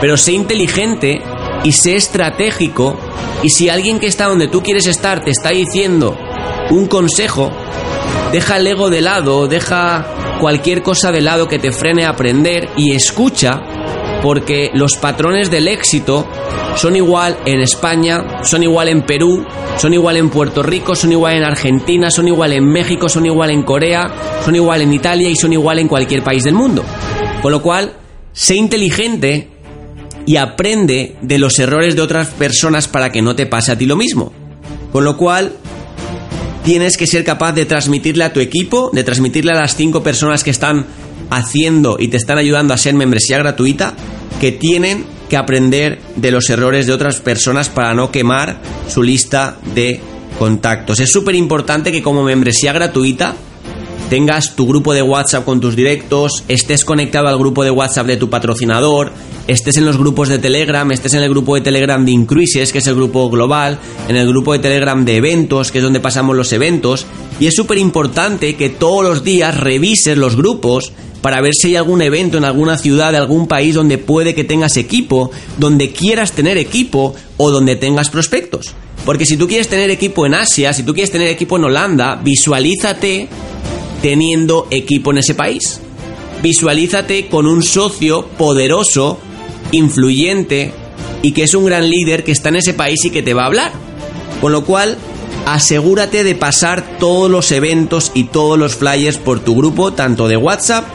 Pero 0.02 0.18
sé 0.18 0.34
inteligente 0.34 1.22
y 1.64 1.72
sé 1.72 1.96
estratégico 1.96 2.98
y 3.44 3.50
si 3.50 3.70
alguien 3.70 4.00
que 4.00 4.08
está 4.08 4.26
donde 4.26 4.48
tú 4.48 4.62
quieres 4.64 4.88
estar 4.88 5.24
te 5.24 5.32
está 5.32 5.50
diciendo 5.50 6.18
un 6.72 6.88
consejo, 6.88 7.52
deja 8.32 8.58
el 8.58 8.68
ego 8.68 8.90
de 8.90 9.02
lado, 9.02 9.48
deja 9.48 10.06
cualquier 10.40 10.82
cosa 10.82 11.12
de 11.12 11.22
lado 11.22 11.48
que 11.48 11.60
te 11.60 11.72
frene 11.72 12.06
a 12.06 12.10
aprender 12.10 12.70
y 12.76 12.94
escucha 12.94 13.62
porque 14.24 14.72
los 14.74 14.96
patrones 14.96 15.52
del 15.52 15.68
éxito 15.68 16.28
son 16.76 16.96
igual 16.96 17.38
en 17.46 17.60
España, 17.60 18.44
son 18.44 18.64
igual 18.64 18.88
en 18.88 19.06
Perú, 19.06 19.46
son 19.78 19.94
igual 19.94 20.18
en 20.18 20.30
Puerto 20.30 20.64
Rico, 20.64 20.96
son 20.96 21.12
igual 21.12 21.36
en 21.36 21.44
Argentina, 21.44 22.10
son 22.10 22.28
igual 22.28 22.54
en 22.54 22.66
México, 22.66 23.10
son 23.10 23.26
igual 23.26 23.52
en 23.52 23.64
Corea, 23.64 24.42
son 24.44 24.56
igual 24.56 24.82
en 24.82 24.94
Italia 24.94 25.30
y 25.30 25.36
son 25.36 25.52
igual 25.54 25.80
en 25.80 25.88
cualquier 25.88 26.24
país 26.24 26.44
del 26.44 26.56
mundo. 26.56 26.84
Con 27.42 27.52
lo 27.52 27.62
cual, 27.62 27.94
sé 28.32 28.56
inteligente 28.56 29.50
y 30.26 30.38
aprende 30.38 31.18
de 31.22 31.38
los 31.38 31.60
errores 31.60 31.96
de 31.96 32.02
otras 32.02 32.30
personas 32.30 32.88
para 32.88 33.12
que 33.12 33.22
no 33.22 33.36
te 33.36 33.46
pase 33.46 33.74
a 33.74 33.78
ti 33.78 33.86
lo 33.86 33.98
mismo. 33.98 34.32
Con 34.94 35.04
lo 35.04 35.18
cual, 35.18 35.54
tienes 36.64 36.98
que 36.98 37.08
ser 37.08 37.24
capaz 37.24 37.54
de 37.54 37.66
transmitirle 37.66 38.24
a 38.24 38.34
tu 38.34 38.40
equipo, 38.40 38.90
de 38.94 39.04
transmitirle 39.04 39.52
a 39.52 39.60
las 39.60 39.76
cinco 39.76 40.04
personas 40.04 40.44
que 40.44 40.52
están 40.52 40.86
haciendo 41.30 41.98
y 42.00 42.08
te 42.08 42.18
están 42.18 42.38
ayudando 42.38 42.74
a 42.74 42.78
ser 42.78 42.94
membresía 42.94 43.38
gratuita, 43.38 43.94
que 44.40 44.52
tienen 44.52 45.06
que 45.30 45.38
aprender 45.38 46.00
de 46.16 46.32
los 46.32 46.50
errores 46.50 46.86
de 46.86 46.94
otras 46.94 47.20
personas 47.20 47.70
para 47.70 47.94
no 47.94 48.12
quemar 48.12 48.62
su 48.88 49.04
lista 49.04 49.58
de 49.74 50.00
contactos. 50.38 51.00
Es 51.00 51.12
súper 51.12 51.36
importante 51.36 51.92
que 51.92 52.04
como 52.04 52.24
membresía 52.24 52.74
gratuita 52.74 53.36
tengas 54.14 54.56
tu 54.56 54.68
grupo 54.68 54.94
de 54.94 55.02
WhatsApp 55.02 55.44
con 55.44 55.60
tus 55.60 55.76
directos, 55.76 56.44
estés 56.48 56.86
conectado 56.86 57.30
al 57.30 57.40
grupo 57.40 57.64
de 57.64 57.72
WhatsApp 57.72 58.06
de 58.06 58.16
tu 58.16 58.30
patrocinador, 58.30 59.12
estés 59.48 59.78
en 59.78 59.86
los 59.88 59.98
grupos 59.98 60.30
de 60.30 60.38
Telegram, 60.38 60.92
estés 60.92 61.16
en 61.16 61.24
el 61.24 61.32
grupo 61.32 61.56
de 61.56 61.62
Telegram 61.62 62.06
de 62.06 62.12
Incruises, 62.12 62.72
que 62.72 62.78
es 62.78 62.86
el 62.86 62.94
grupo 62.94 63.28
global, 63.32 63.80
en 64.08 64.16
el 64.16 64.28
grupo 64.28 64.54
de 64.54 64.60
Telegram 64.60 65.04
de 65.04 65.16
eventos, 65.16 65.72
que 65.72 65.80
es 65.80 65.84
donde 65.84 66.00
pasamos 66.00 66.36
los 66.36 66.54
eventos, 66.54 67.08
y 67.40 67.48
es 67.48 67.56
súper 67.56 67.80
importante 67.80 68.56
que 68.56 68.70
todos 68.70 69.04
los 69.04 69.24
días 69.24 69.60
revises 69.60 70.16
los 70.16 70.36
grupos 70.36 70.94
para 71.24 71.42
ver 71.42 71.56
si 71.56 71.70
hay 71.70 71.78
algún 71.78 72.04
evento 72.04 72.38
en 72.38 72.46
alguna 72.46 72.78
ciudad 72.78 73.14
de 73.14 73.18
algún 73.18 73.48
país 73.48 73.74
donde 73.74 73.98
puede 73.98 74.36
que 74.36 74.44
tengas 74.44 74.78
equipo, 74.78 75.32
donde 75.58 75.90
quieras 75.90 76.34
tener 76.34 76.60
equipo 76.60 77.16
o 77.38 77.50
donde 77.50 77.78
tengas 77.78 78.12
prospectos. 78.12 78.76
Porque 79.06 79.26
si 79.26 79.38
tú 79.38 79.48
quieres 79.48 79.70
tener 79.70 79.90
equipo 79.90 80.28
en 80.28 80.36
Asia, 80.36 80.72
si 80.72 80.84
tú 80.84 80.94
quieres 80.94 81.12
tener 81.12 81.30
equipo 81.30 81.58
en 81.58 81.64
Holanda, 81.64 82.22
visualízate 82.24 83.28
teniendo 84.04 84.68
equipo 84.70 85.12
en 85.12 85.20
ese 85.20 85.34
país. 85.34 85.80
Visualízate 86.44 87.28
con 87.28 87.48
un 87.48 87.64
socio 87.64 88.28
poderoso, 88.38 89.18
influyente 89.72 90.74
y 91.22 91.32
que 91.32 91.44
es 91.44 91.56
un 91.56 91.66
gran 91.66 91.90
líder 91.90 92.26
que 92.26 92.34
está 92.34 92.50
en 92.50 92.58
ese 92.58 92.74
país 92.74 93.04
y 93.06 93.10
que 93.10 93.24
te 93.24 93.34
va 93.34 93.44
a 93.44 93.48
hablar. 93.48 93.72
Con 94.42 94.52
lo 94.52 94.66
cual, 94.66 94.98
asegúrate 95.46 96.26
de 96.26 96.36
pasar 96.36 96.98
todos 97.00 97.32
los 97.32 97.50
eventos 97.54 98.12
y 98.14 98.26
todos 98.26 98.60
los 98.60 98.76
flyers 98.76 99.18
por 99.18 99.40
tu 99.40 99.56
grupo, 99.56 99.94
tanto 99.94 100.28
de 100.28 100.36
WhatsApp 100.36 100.86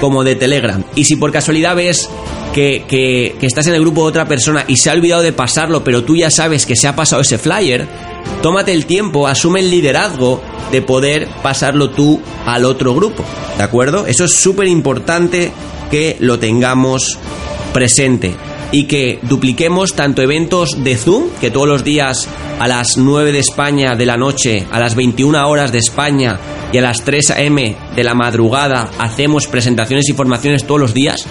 como 0.00 0.24
de 0.24 0.34
Telegram. 0.34 0.82
Y 0.94 1.04
si 1.04 1.16
por 1.16 1.32
casualidad 1.32 1.76
ves 1.76 2.08
que, 2.54 2.84
que, 2.88 3.36
estás 3.42 3.66
en 3.66 3.74
el 3.74 3.82
grupo 3.82 4.02
de 4.02 4.08
otra 4.08 4.26
persona 4.26 4.64
y 4.66 4.78
se 4.78 4.88
ha 4.88 4.94
olvidado 4.94 5.20
de 5.20 5.34
pasarlo, 5.34 5.84
pero 5.84 6.02
tú 6.02 6.16
ya 6.16 6.30
sabes 6.30 6.64
que 6.64 6.76
se 6.76 6.88
ha 6.88 6.96
pasado 6.96 7.20
ese 7.20 7.36
flyer, 7.36 7.86
tómate 8.42 8.72
el 8.72 8.86
tiempo, 8.86 9.26
asume 9.26 9.60
el 9.60 9.70
liderazgo 9.70 10.42
de 10.70 10.82
poder 10.82 11.28
pasarlo 11.42 11.90
tú 11.90 12.20
al 12.46 12.64
otro 12.64 12.94
grupo. 12.94 13.24
¿De 13.56 13.62
acuerdo? 13.62 14.06
Eso 14.06 14.24
es 14.24 14.34
súper 14.34 14.66
importante 14.66 15.52
que 15.90 16.16
lo 16.20 16.38
tengamos 16.38 17.18
presente 17.72 18.34
y 18.72 18.84
que 18.84 19.20
dupliquemos 19.22 19.94
tanto 19.94 20.20
eventos 20.20 20.82
de 20.82 20.96
Zoom, 20.96 21.30
que 21.40 21.50
todos 21.50 21.68
los 21.68 21.84
días 21.84 22.28
a 22.58 22.66
las 22.66 22.96
9 22.96 23.30
de 23.30 23.38
España 23.38 23.94
de 23.94 24.04
la 24.04 24.16
noche, 24.16 24.66
a 24.70 24.80
las 24.80 24.96
21 24.96 25.48
horas 25.48 25.70
de 25.70 25.78
España 25.78 26.38
y 26.72 26.78
a 26.78 26.82
las 26.82 27.04
3 27.04 27.30
am 27.30 27.56
de 27.94 28.04
la 28.04 28.14
madrugada 28.14 28.90
hacemos 28.98 29.46
presentaciones 29.46 30.08
y 30.08 30.12
formaciones 30.12 30.64
todos 30.64 30.80
los 30.80 30.92
días. 30.92 31.24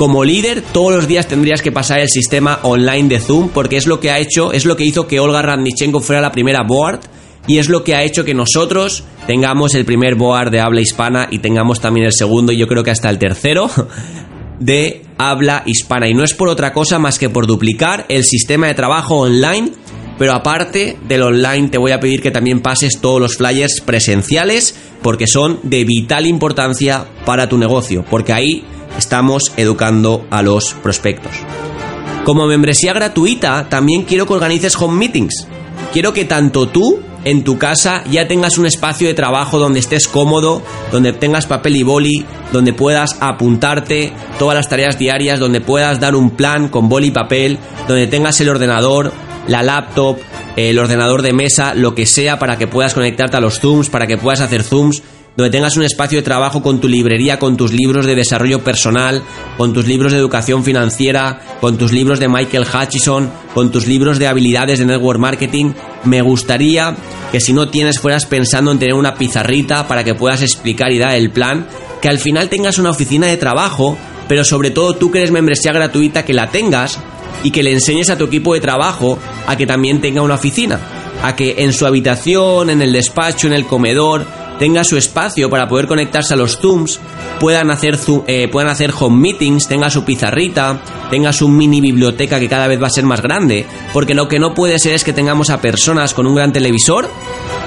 Como 0.00 0.24
líder, 0.24 0.62
todos 0.62 0.94
los 0.94 1.06
días 1.06 1.28
tendrías 1.28 1.60
que 1.60 1.72
pasar 1.72 2.00
el 2.00 2.08
sistema 2.08 2.60
online 2.62 3.06
de 3.06 3.20
Zoom 3.20 3.50
porque 3.50 3.76
es 3.76 3.86
lo 3.86 4.00
que 4.00 4.10
ha 4.10 4.18
hecho, 4.18 4.50
es 4.50 4.64
lo 4.64 4.74
que 4.74 4.86
hizo 4.86 5.06
que 5.06 5.20
Olga 5.20 5.42
Radnichenko 5.42 6.00
fuera 6.00 6.22
la 6.22 6.32
primera 6.32 6.62
board 6.62 7.00
y 7.46 7.58
es 7.58 7.68
lo 7.68 7.84
que 7.84 7.94
ha 7.94 8.02
hecho 8.02 8.24
que 8.24 8.32
nosotros 8.32 9.04
tengamos 9.26 9.74
el 9.74 9.84
primer 9.84 10.14
board 10.14 10.52
de 10.52 10.60
habla 10.60 10.80
hispana 10.80 11.28
y 11.30 11.40
tengamos 11.40 11.82
también 11.82 12.06
el 12.06 12.14
segundo 12.14 12.50
y 12.50 12.56
yo 12.56 12.66
creo 12.66 12.82
que 12.82 12.92
hasta 12.92 13.10
el 13.10 13.18
tercero 13.18 13.70
de 14.58 15.02
habla 15.18 15.64
hispana. 15.66 16.08
Y 16.08 16.14
no 16.14 16.24
es 16.24 16.32
por 16.32 16.48
otra 16.48 16.72
cosa 16.72 16.98
más 16.98 17.18
que 17.18 17.28
por 17.28 17.46
duplicar 17.46 18.06
el 18.08 18.24
sistema 18.24 18.68
de 18.68 18.74
trabajo 18.74 19.18
online. 19.18 19.72
Pero 20.18 20.32
aparte 20.32 20.96
del 21.08 21.22
online 21.22 21.68
te 21.68 21.76
voy 21.76 21.92
a 21.92 22.00
pedir 22.00 22.22
que 22.22 22.30
también 22.30 22.60
pases 22.60 23.00
todos 23.02 23.20
los 23.20 23.36
flyers 23.36 23.82
presenciales 23.84 24.74
porque 25.02 25.26
son 25.26 25.60
de 25.62 25.84
vital 25.84 26.26
importancia 26.26 27.04
para 27.26 27.50
tu 27.50 27.58
negocio, 27.58 28.04
porque 28.08 28.34
ahí 28.34 28.64
estamos 28.98 29.52
educando 29.56 30.26
a 30.30 30.42
los 30.42 30.74
prospectos. 30.74 31.32
Como 32.24 32.46
membresía 32.46 32.92
gratuita, 32.92 33.68
también 33.68 34.04
quiero 34.04 34.26
que 34.26 34.34
organices 34.34 34.76
home 34.76 34.98
meetings. 34.98 35.46
Quiero 35.92 36.12
que 36.12 36.24
tanto 36.24 36.68
tú 36.68 37.00
en 37.24 37.44
tu 37.44 37.58
casa 37.58 38.02
ya 38.10 38.28
tengas 38.28 38.58
un 38.58 38.66
espacio 38.66 39.08
de 39.08 39.14
trabajo 39.14 39.58
donde 39.58 39.80
estés 39.80 40.06
cómodo, 40.06 40.62
donde 40.92 41.12
tengas 41.12 41.46
papel 41.46 41.76
y 41.76 41.82
boli, 41.82 42.24
donde 42.52 42.72
puedas 42.72 43.16
apuntarte 43.20 44.12
todas 44.38 44.54
las 44.54 44.68
tareas 44.68 44.98
diarias, 44.98 45.40
donde 45.40 45.60
puedas 45.60 46.00
dar 46.00 46.14
un 46.14 46.30
plan 46.30 46.68
con 46.68 46.88
boli 46.88 47.08
y 47.08 47.10
papel, 47.12 47.58
donde 47.88 48.06
tengas 48.06 48.40
el 48.40 48.48
ordenador, 48.48 49.12
la 49.48 49.62
laptop, 49.62 50.18
el 50.56 50.78
ordenador 50.78 51.22
de 51.22 51.32
mesa, 51.32 51.74
lo 51.74 51.94
que 51.94 52.06
sea 52.06 52.38
para 52.38 52.58
que 52.58 52.66
puedas 52.66 52.94
conectarte 52.94 53.36
a 53.36 53.40
los 53.40 53.60
Zooms, 53.60 53.90
para 53.90 54.06
que 54.06 54.16
puedas 54.16 54.40
hacer 54.40 54.62
Zooms 54.62 55.02
donde 55.36 55.50
tengas 55.50 55.76
un 55.76 55.84
espacio 55.84 56.18
de 56.18 56.22
trabajo 56.22 56.62
con 56.62 56.80
tu 56.80 56.88
librería, 56.88 57.38
con 57.38 57.56
tus 57.56 57.72
libros 57.72 58.06
de 58.06 58.14
desarrollo 58.14 58.62
personal, 58.62 59.22
con 59.56 59.72
tus 59.72 59.86
libros 59.86 60.12
de 60.12 60.18
educación 60.18 60.64
financiera, 60.64 61.40
con 61.60 61.78
tus 61.78 61.92
libros 61.92 62.20
de 62.20 62.28
Michael 62.28 62.66
Hutchison, 62.66 63.30
con 63.54 63.70
tus 63.70 63.86
libros 63.86 64.18
de 64.18 64.26
habilidades 64.26 64.78
de 64.78 64.86
network 64.86 65.18
marketing. 65.18 65.72
Me 66.04 66.22
gustaría 66.22 66.96
que 67.32 67.40
si 67.40 67.52
no 67.52 67.68
tienes 67.68 68.00
fueras 68.00 68.26
pensando 68.26 68.72
en 68.72 68.78
tener 68.78 68.94
una 68.94 69.14
pizarrita 69.14 69.86
para 69.86 70.04
que 70.04 70.14
puedas 70.14 70.42
explicar 70.42 70.90
y 70.92 70.98
dar 70.98 71.14
el 71.14 71.30
plan, 71.30 71.66
que 72.00 72.08
al 72.08 72.18
final 72.18 72.48
tengas 72.48 72.78
una 72.78 72.90
oficina 72.90 73.26
de 73.26 73.36
trabajo, 73.36 73.96
pero 74.28 74.44
sobre 74.44 74.70
todo 74.70 74.96
tú 74.96 75.10
que 75.10 75.18
eres 75.18 75.30
membresía 75.30 75.72
gratuita 75.72 76.24
que 76.24 76.34
la 76.34 76.50
tengas 76.50 76.98
y 77.42 77.50
que 77.50 77.62
le 77.62 77.72
enseñes 77.72 78.10
a 78.10 78.18
tu 78.18 78.24
equipo 78.24 78.54
de 78.54 78.60
trabajo 78.60 79.18
a 79.46 79.56
que 79.56 79.66
también 79.66 80.00
tenga 80.00 80.22
una 80.22 80.34
oficina, 80.34 80.78
a 81.22 81.36
que 81.36 81.56
en 81.58 81.72
su 81.72 81.86
habitación, 81.86 82.70
en 82.70 82.82
el 82.82 82.92
despacho, 82.92 83.46
en 83.46 83.52
el 83.52 83.66
comedor, 83.66 84.26
tenga 84.60 84.84
su 84.84 84.98
espacio 84.98 85.48
para 85.48 85.66
poder 85.66 85.86
conectarse 85.86 86.34
a 86.34 86.36
los 86.36 86.58
Zooms, 86.58 87.00
puedan 87.40 87.70
hacer, 87.70 87.98
eh, 88.26 88.46
puedan 88.52 88.70
hacer 88.70 88.92
home 88.96 89.16
meetings, 89.16 89.66
tenga 89.66 89.88
su 89.88 90.04
pizarrita, 90.04 90.82
tenga 91.10 91.32
su 91.32 91.48
mini 91.48 91.80
biblioteca 91.80 92.38
que 92.38 92.46
cada 92.46 92.66
vez 92.66 92.80
va 92.80 92.88
a 92.88 92.90
ser 92.90 93.04
más 93.04 93.22
grande, 93.22 93.64
porque 93.94 94.14
lo 94.14 94.28
que 94.28 94.38
no 94.38 94.52
puede 94.52 94.78
ser 94.78 94.92
es 94.92 95.02
que 95.02 95.14
tengamos 95.14 95.48
a 95.48 95.62
personas 95.62 96.12
con 96.12 96.26
un 96.26 96.34
gran 96.34 96.52
televisor 96.52 97.08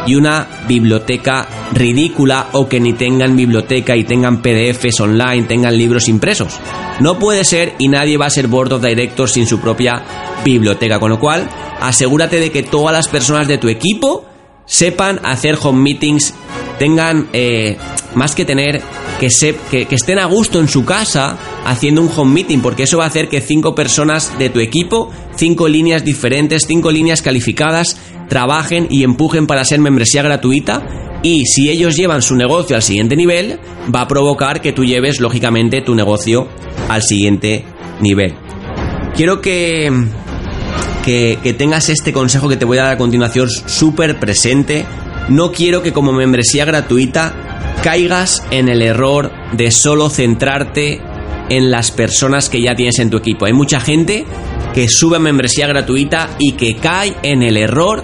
y 0.06 0.14
una 0.14 0.48
biblioteca 0.68 1.48
ridícula 1.74 2.50
o 2.52 2.70
que 2.70 2.80
ni 2.80 2.94
tengan 2.94 3.36
biblioteca 3.36 3.96
y 3.96 4.04
tengan 4.04 4.44
PDFs 4.44 5.00
online, 5.00 5.48
tengan 5.48 5.76
libros 5.76 6.08
impresos. 6.08 6.60
No 7.00 7.18
puede 7.18 7.44
ser 7.44 7.74
y 7.80 7.88
nadie 7.88 8.18
va 8.18 8.28
a 8.28 8.30
ser 8.30 8.46
board 8.46 8.74
of 8.74 8.84
directors 8.84 9.32
sin 9.32 9.48
su 9.48 9.60
propia 9.60 10.04
biblioteca, 10.46 11.00
con 11.00 11.10
lo 11.10 11.20
cual 11.20 11.50
asegúrate 11.82 12.40
de 12.40 12.52
que 12.52 12.62
todas 12.62 12.94
las 12.94 13.08
personas 13.08 13.48
de 13.48 13.58
tu 13.58 13.68
equipo 13.68 14.26
sepan 14.66 15.20
hacer 15.24 15.58
home 15.62 15.82
meetings 15.82 16.34
tengan, 16.78 17.28
eh, 17.34 17.78
más 18.16 18.36
que 18.36 18.46
tener, 18.46 18.82
que, 19.20 19.30
se, 19.30 19.56
que, 19.72 19.88
estén 19.90 20.20
a 20.20 20.26
gusto 20.26 20.60
en 20.60 20.68
su 20.68 20.86
casa 20.86 21.38
haciendo 21.66 22.02
un 22.02 22.10
home 22.14 22.34
meeting, 22.34 22.60
porque 22.60 22.84
eso 22.84 22.98
va 22.98 23.06
a 23.06 23.08
hacer 23.08 23.30
que 23.30 23.42
cinco 23.42 23.76
personas 23.76 24.38
de 24.38 24.50
tu 24.50 24.60
equipo, 24.60 25.12
cinco 25.36 25.68
líneas 25.68 26.04
diferentes, 26.04 26.66
cinco 26.68 26.92
líneas 26.92 27.22
calificadas, 27.22 27.98
trabajen 28.28 28.88
y 28.90 29.04
empujen 29.04 29.48
para 29.48 29.64
ser 29.66 29.80
membresía 29.80 30.24
gratuita. 30.24 31.20
Y 31.24 31.46
si 31.46 31.70
ellos 31.70 31.96
llevan 31.96 32.22
su 32.22 32.36
negocio 32.36 32.76
al 32.76 32.82
siguiente 32.82 33.16
nivel, 33.16 33.60
va 33.94 34.02
a 34.02 34.08
provocar 34.08 34.60
que 34.60 34.74
tú 34.74 34.84
lleves, 34.84 35.22
lógicamente, 35.22 35.82
tu 35.82 35.96
negocio 35.96 36.50
al 36.90 37.02
siguiente 37.02 37.64
nivel. 38.02 38.34
Quiero 39.16 39.40
que, 39.40 39.90
que, 41.04 41.56
tengas 41.58 41.90
este 41.90 42.14
consejo 42.14 42.50
que 42.50 42.58
te 42.58 42.66
voy 42.66 42.78
a 42.78 42.84
dar 42.84 42.94
a 42.94 42.98
continuación 42.98 43.50
súper 43.50 44.20
presente 44.20 44.86
no 45.30 45.52
quiero 45.52 45.84
que 45.84 45.94
como 45.94 46.12
membresía 46.12 46.66
gratuita 46.66 47.34
caigas 47.84 48.44
en 48.52 48.70
el 48.70 48.82
error 48.82 49.32
de 49.54 49.72
solo 49.72 50.10
centrarte 50.10 51.02
en 51.50 51.72
las 51.72 51.92
personas 51.92 52.50
que 52.50 52.62
ya 52.62 52.76
tienes 52.76 53.00
en 53.00 53.10
tu 53.10 53.18
equipo. 53.18 53.46
Hay 53.46 53.54
mucha 53.54 53.80
gente 53.80 54.26
que 54.74 54.88
sube 54.90 55.20
membresía 55.20 55.68
gratuita 55.68 56.30
y 56.40 56.54
que 56.54 56.76
cae 56.76 57.16
en 57.24 57.44
el 57.44 57.58
error 57.58 58.04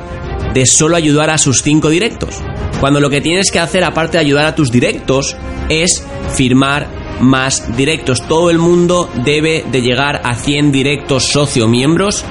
de 0.53 0.65
solo 0.65 0.95
ayudar 0.95 1.29
a 1.29 1.37
sus 1.37 1.61
cinco 1.61 1.89
directos. 1.89 2.35
Cuando 2.79 2.99
lo 2.99 3.09
que 3.09 3.21
tienes 3.21 3.51
que 3.51 3.59
hacer, 3.59 3.83
aparte 3.83 4.17
de 4.17 4.23
ayudar 4.23 4.45
a 4.45 4.55
tus 4.55 4.71
directos, 4.71 5.35
es 5.69 6.03
firmar 6.33 6.87
más 7.19 7.75
directos. 7.75 8.21
Todo 8.27 8.49
el 8.49 8.57
mundo 8.57 9.09
debe 9.25 9.65
de 9.69 9.81
llegar 9.81 10.21
a 10.23 10.35
100 10.35 10.71
directos 10.71 11.25
socio 11.25 11.67
miembros 11.67 12.23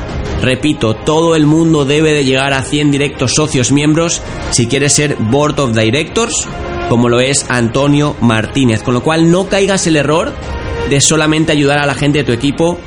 Repito, 0.43 0.95
todo 0.95 1.35
el 1.35 1.47
mundo 1.47 1.85
debe 1.85 2.13
de 2.13 2.25
llegar 2.25 2.53
a 2.53 2.63
100 2.63 2.93
directos 2.93 3.35
socios 3.35 3.73
miembros 3.73 4.23
si 4.51 4.69
quiere 4.69 4.89
ser 4.89 5.17
Board 5.17 5.59
of 5.59 5.77
Directors, 5.77 6.47
como 6.89 7.09
lo 7.09 7.19
es 7.19 7.47
Antonio 7.49 8.17
Martínez. 8.21 8.83
Con 8.83 8.95
lo 8.95 9.03
cual 9.03 9.33
no 9.33 9.49
caigas 9.49 9.87
el 9.89 9.97
error 9.97 10.33
de 10.89 11.01
solamente 11.01 11.51
ayudar 11.51 11.79
a 11.79 11.87
la 11.87 11.95
gente 11.95 12.19
de 12.19 12.25
tu 12.25 12.33
equipo. 12.33 12.79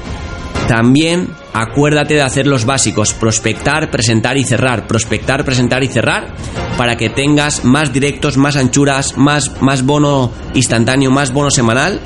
También 0.69 1.27
acuérdate 1.53 2.15
de 2.15 2.21
hacer 2.21 2.47
los 2.47 2.65
básicos, 2.65 3.13
prospectar, 3.13 3.91
presentar 3.91 4.37
y 4.37 4.43
cerrar, 4.43 4.87
prospectar, 4.87 5.43
presentar 5.43 5.83
y 5.83 5.87
cerrar, 5.87 6.33
para 6.77 6.97
que 6.97 7.09
tengas 7.09 7.63
más 7.63 7.91
directos, 7.93 8.37
más 8.37 8.55
anchuras, 8.55 9.17
más, 9.17 9.61
más 9.61 9.85
bono 9.85 10.31
instantáneo, 10.53 11.11
más 11.11 11.33
bono 11.33 11.51
semanal 11.51 11.99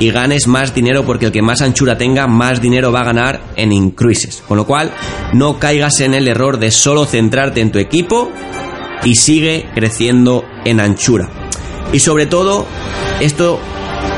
y 0.00 0.10
ganes 0.10 0.46
más 0.46 0.74
dinero 0.74 1.04
porque 1.04 1.26
el 1.26 1.32
que 1.32 1.42
más 1.42 1.60
anchura 1.60 1.98
tenga, 1.98 2.26
más 2.26 2.60
dinero 2.60 2.92
va 2.92 3.00
a 3.00 3.04
ganar 3.04 3.40
en 3.56 3.72
increases. 3.72 4.42
Con 4.46 4.56
lo 4.56 4.66
cual, 4.66 4.92
no 5.32 5.58
caigas 5.58 6.00
en 6.00 6.14
el 6.14 6.28
error 6.28 6.58
de 6.58 6.70
solo 6.70 7.04
centrarte 7.04 7.60
en 7.60 7.72
tu 7.72 7.78
equipo 7.78 8.30
y 9.04 9.16
sigue 9.16 9.68
creciendo 9.74 10.44
en 10.64 10.80
anchura. 10.80 11.28
Y 11.92 12.00
sobre 12.00 12.26
todo, 12.26 12.66
esto 13.20 13.58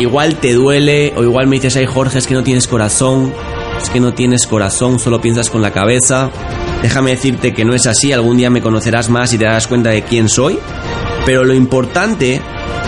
igual 0.01 0.37
te 0.37 0.55
duele 0.55 1.13
o 1.17 1.23
igual 1.23 1.47
me 1.47 1.57
dices, 1.57 1.77
ay 1.77 1.87
Jorge, 1.87 2.19
es 2.19 2.27
que 2.27 2.35
no 2.35 2.43
tienes 2.43 2.67
corazón, 2.67 3.33
es 3.83 3.91
que 3.91 4.01
no 4.01 4.15
tienes 4.15 4.47
corazón, 4.47 4.99
solo 4.99 5.21
piensas 5.21 5.51
con 5.51 5.63
la 5.63 5.73
cabeza. 5.73 6.31
Déjame 6.83 7.11
decirte 7.11 7.53
que 7.53 7.65
no 7.65 7.75
es 7.75 7.87
así, 7.87 8.13
algún 8.13 8.37
día 8.37 8.51
me 8.51 8.63
conocerás 8.63 9.09
más 9.09 9.33
y 9.33 9.39
te 9.39 9.45
darás 9.45 9.67
cuenta 9.67 9.91
de 9.91 10.03
quién 10.03 10.29
soy. 10.29 10.59
Pero 11.27 11.45
lo 11.45 11.55
importante, 11.55 12.41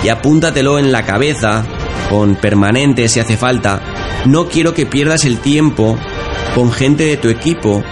y 0.02 0.08
apúntatelo 0.08 0.78
en 0.78 0.92
la 0.92 1.04
cabeza, 1.04 1.64
con 2.10 2.36
permanente 2.36 3.08
si 3.08 3.20
hace 3.20 3.36
falta, 3.36 3.80
no 4.26 4.48
quiero 4.48 4.74
que 4.74 4.86
pierdas 4.86 5.24
el 5.24 5.38
tiempo 5.38 5.98
con 6.54 6.72
gente 6.72 7.04
de 7.04 7.16
tu 7.16 7.28
equipo 7.28 7.82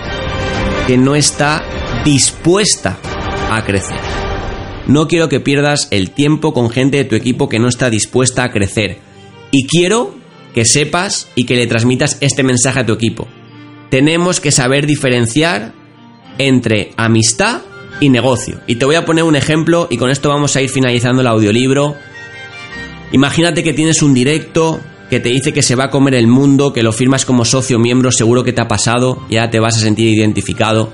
que 0.87 0.99
no 0.99 1.15
está 1.15 1.63
dispuesta 2.05 2.99
a 3.51 3.65
crecer. 3.65 4.01
No 4.87 5.09
quiero 5.09 5.29
que 5.29 5.41
pierdas 5.41 5.89
el 5.91 6.11
tiempo 6.11 6.53
con 6.53 6.71
gente 6.71 6.99
de 6.99 7.05
tu 7.05 7.15
equipo 7.15 7.49
que 7.49 7.59
no 7.59 7.69
está 7.69 7.91
dispuesta 7.91 8.45
a 8.45 8.51
crecer. 8.51 8.99
Y 9.53 9.67
quiero 9.67 10.20
que 10.55 10.65
sepas 10.65 11.29
y 11.35 11.45
que 11.45 11.57
le 11.57 11.67
transmitas 11.67 12.19
este 12.21 12.43
mensaje 12.43 12.81
a 12.81 12.87
tu 12.87 12.93
equipo. 12.93 13.29
Tenemos 13.91 14.41
que 14.41 14.53
saber 14.53 14.87
diferenciar 14.87 15.73
entre 16.39 16.93
amistad 16.97 17.63
y 18.01 18.09
negocio. 18.09 18.61
Y 18.67 18.77
te 18.77 18.85
voy 18.85 18.95
a 18.95 19.05
poner 19.05 19.25
un 19.25 19.37
ejemplo 19.37 19.89
y 19.91 19.97
con 19.97 20.11
esto 20.11 20.29
vamos 20.29 20.57
a 20.57 20.63
ir 20.63 20.71
finalizando 20.71 21.23
el 21.23 21.27
audiolibro. 21.27 21.97
Imagínate 23.13 23.63
que 23.63 23.73
tienes 23.73 24.03
un 24.03 24.15
directo 24.15 24.81
que 25.11 25.21
te 25.21 25.29
dice 25.29 25.53
que 25.53 25.63
se 25.63 25.75
va 25.75 25.85
a 25.85 25.91
comer 25.91 26.15
el 26.15 26.29
mundo, 26.29 26.73
que 26.73 26.85
lo 26.85 26.93
firmas 26.93 27.25
como 27.25 27.45
socio 27.45 27.79
miembro, 27.81 28.13
seguro 28.13 28.45
que 28.45 28.53
te 28.53 28.61
ha 28.61 28.69
pasado, 28.69 29.27
ya 29.29 29.51
te 29.51 29.59
vas 29.59 29.77
a 29.77 29.81
sentir 29.81 30.07
identificado. 30.07 30.93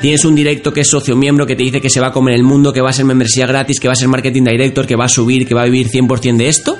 Tienes 0.00 0.24
un 0.24 0.34
directo 0.34 0.72
que 0.72 0.80
es 0.80 0.88
socio 0.88 1.14
miembro 1.14 1.46
que 1.46 1.56
te 1.56 1.62
dice 1.62 1.82
que 1.82 1.90
se 1.90 2.00
va 2.00 2.06
a 2.06 2.12
comer 2.12 2.34
el 2.34 2.42
mundo, 2.42 2.72
que 2.72 2.80
va 2.80 2.88
a 2.88 2.94
ser 2.94 3.04
membresía 3.04 3.46
gratis, 3.46 3.78
que 3.78 3.86
va 3.86 3.92
a 3.92 3.96
ser 3.96 4.08
marketing 4.08 4.44
director, 4.44 4.86
que 4.86 4.96
va 4.96 5.04
a 5.04 5.08
subir, 5.10 5.46
que 5.46 5.54
va 5.54 5.62
a 5.62 5.66
vivir 5.66 5.90
100% 5.90 6.36
de 6.38 6.48
esto. 6.48 6.78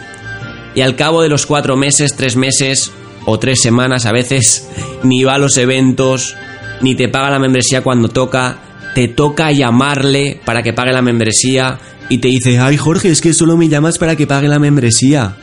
Y 0.75 0.83
al 0.83 0.97
cabo 0.97 1.23
de 1.23 1.29
los 1.29 1.47
cuatro 1.47 1.77
meses, 1.77 2.15
tres 2.17 2.37
meses 2.37 2.93
o 3.27 3.39
tres 3.39 3.61
semanas 3.61 4.07
a 4.07 4.13
veces, 4.13 4.69
ni 5.03 5.25
va 5.25 5.35
a 5.35 5.39
los 5.39 5.57
eventos, 5.57 6.37
ni 6.81 6.95
te 6.95 7.09
paga 7.09 7.31
la 7.31 7.39
membresía 7.39 7.83
cuando 7.83 8.09
toca, 8.09 8.59
te 8.95 9.09
toca 9.09 9.53
llamarle 9.53 10.41
para 10.45 10.63
que 10.63 10.73
pague 10.73 10.93
la 10.93 11.03
membresía 11.03 11.79
y 12.09 12.19
te 12.19 12.29
dice, 12.29 12.59
ay 12.59 12.77
Jorge, 12.77 13.11
es 13.11 13.21
que 13.21 13.35
solo 13.35 13.57
me 13.57 13.69
llamas 13.69 13.99
para 13.99 14.17
que 14.17 14.27
pague 14.27 14.49
la 14.49 14.59
membresía. 14.59 15.37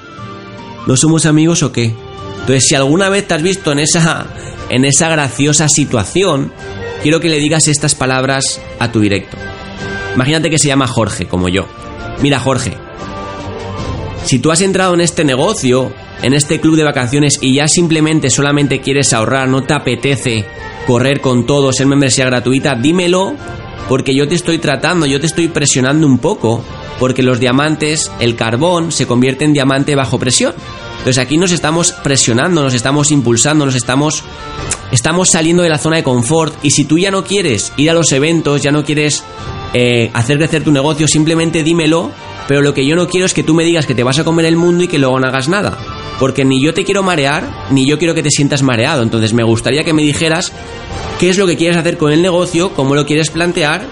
¿No 0.86 0.96
somos 0.96 1.26
amigos 1.26 1.64
o 1.64 1.72
qué? 1.72 1.94
Entonces, 2.40 2.66
si 2.68 2.76
alguna 2.76 3.10
vez 3.10 3.28
te 3.28 3.34
has 3.34 3.42
visto 3.42 3.72
en 3.72 3.80
esa, 3.80 4.26
en 4.70 4.86
esa 4.86 5.10
graciosa 5.10 5.68
situación, 5.68 6.52
quiero 7.04 7.20
que 7.20 7.30
le 7.30 7.40
digas 7.40 7.68
estas 7.68 7.94
palabras 7.94 8.62
a 8.80 8.92
tu 8.92 9.02
directo. 9.02 9.38
Imagínate 10.16 10.50
que 10.50 10.58
se 10.58 10.68
llama 10.68 10.88
Jorge, 10.88 11.26
como 11.26 11.50
yo. 11.50 11.68
Mira, 12.22 12.40
Jorge, 12.40 12.74
si 14.28 14.40
tú 14.40 14.52
has 14.52 14.62
entrado 14.62 14.94
en 14.94 15.02
este 15.02 15.24
negocio, 15.24 15.92
en 16.22 16.34
este 16.34 16.60
club 16.60 16.76
de 16.76 16.84
vacaciones 16.84 17.40
y 17.42 17.56
ya 17.56 17.68
simplemente 17.68 18.30
solamente 18.30 18.82
quieres 18.82 19.14
ahorrar, 19.14 19.48
no 19.48 19.64
te 19.64 19.74
apetece 19.74 20.46
correr 20.86 21.22
con 21.22 21.46
todo, 21.46 21.72
ser 21.72 21.88
membresía 21.88 22.26
gratuita, 22.26 22.76
dímelo 22.76 23.36
porque 23.88 24.14
yo 24.14 24.28
te 24.28 24.36
estoy 24.36 24.58
tratando, 24.58 25.06
yo 25.06 25.22
te 25.22 25.28
estoy 25.28 25.48
presionando 25.48 26.06
un 26.06 26.18
poco, 26.18 26.62
porque 27.00 27.24
los 27.24 27.40
diamantes, 27.40 28.12
el 28.20 28.36
carbón, 28.36 28.92
se 28.92 29.08
convierte 29.08 29.46
en 29.46 29.54
diamante 29.54 29.96
bajo 29.96 30.20
presión. 30.20 30.54
Entonces 30.98 31.20
aquí 31.20 31.38
nos 31.38 31.54
estamos 31.54 31.94
presionando, 31.94 32.62
nos 32.64 32.74
estamos 32.74 33.12
impulsando, 33.12 33.66
nos 33.66 33.76
estamos 33.76 34.26
estamos 34.92 35.30
saliendo 35.30 35.64
de 35.64 35.70
la 35.70 35.78
zona 35.78 35.98
de 35.98 36.04
confort 36.04 36.54
y 36.64 36.72
si 36.72 36.84
tú 36.84 36.98
ya 36.98 37.12
no 37.12 37.24
quieres 37.24 37.72
ir 37.78 37.90
a 37.90 37.94
los 37.94 38.12
eventos, 38.12 38.62
ya 38.62 38.72
no 38.72 38.84
quieres 38.84 39.24
eh, 39.74 40.10
hacer 40.14 40.38
crecer 40.38 40.64
tu 40.64 40.72
negocio, 40.72 41.08
simplemente 41.08 41.64
dímelo, 41.64 42.12
pero 42.48 42.62
lo 42.62 42.74
que 42.74 42.86
yo 42.86 42.96
no 42.96 43.08
quiero 43.08 43.26
es 43.26 43.34
que 43.34 43.44
tú 43.44 43.54
me 43.54 43.66
digas 43.66 43.86
que 43.86 43.96
te 43.96 44.04
vas 44.04 44.20
a 44.20 44.24
comer 44.24 44.46
el 44.46 44.56
mundo 44.56 44.84
y 44.84 44.88
que 44.88 45.00
luego 45.00 45.20
no 45.20 45.28
hagas 45.28 45.50
nada. 45.50 45.78
Porque 46.20 46.46
ni 46.46 46.62
yo 46.64 46.74
te 46.74 46.84
quiero 46.84 47.04
marear, 47.04 47.68
ni 47.72 47.86
yo 47.86 47.98
quiero 47.98 48.16
que 48.16 48.24
te 48.24 48.32
sientas 48.32 48.64
mareado. 48.64 49.04
Entonces 49.04 49.34
me 49.34 49.44
gustaría 49.44 49.84
que 49.84 49.94
me 49.94 50.02
dijeras 50.02 50.52
qué 51.20 51.30
es 51.30 51.38
lo 51.38 51.46
que 51.46 51.58
quieres 51.58 51.78
hacer 51.78 51.98
con 51.98 52.12
el 52.12 52.22
negocio, 52.22 52.74
cómo 52.74 52.96
lo 52.96 53.06
quieres 53.06 53.30
plantear 53.30 53.86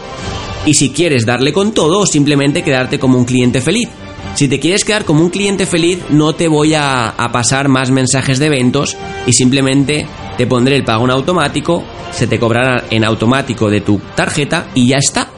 y 0.65 0.73
si 0.73 0.91
quieres 0.91 1.25
darle 1.25 1.53
con 1.53 1.73
todo 1.73 1.99
o 1.99 2.05
simplemente 2.05 2.63
quedarte 2.63 2.97
como 2.97 3.17
un 3.17 3.25
cliente 3.25 3.61
feliz. 3.61 3.89
Si 4.33 4.47
te 4.47 4.59
quieres 4.59 4.83
quedar 4.83 5.05
como 5.05 5.21
un 5.21 5.29
cliente 5.29 5.65
feliz, 5.65 5.99
no 6.09 6.33
te 6.33 6.47
voy 6.47 6.73
a, 6.73 7.09
a 7.09 7.31
pasar 7.31 7.69
más 7.69 7.91
mensajes 7.91 8.39
de 8.39 8.47
eventos 8.47 8.97
y 9.27 9.33
simplemente 9.33 10.07
te 10.37 10.47
pondré 10.47 10.75
el 10.75 10.83
pago 10.83 11.05
en 11.05 11.11
automático, 11.11 11.83
se 12.11 12.27
te 12.27 12.39
cobrará 12.39 12.85
en 12.89 13.05
automático 13.05 13.69
de 13.69 13.81
tu 13.81 13.99
tarjeta 14.15 14.67
y 14.73 14.87
ya 14.87 14.97
está. 14.97 15.29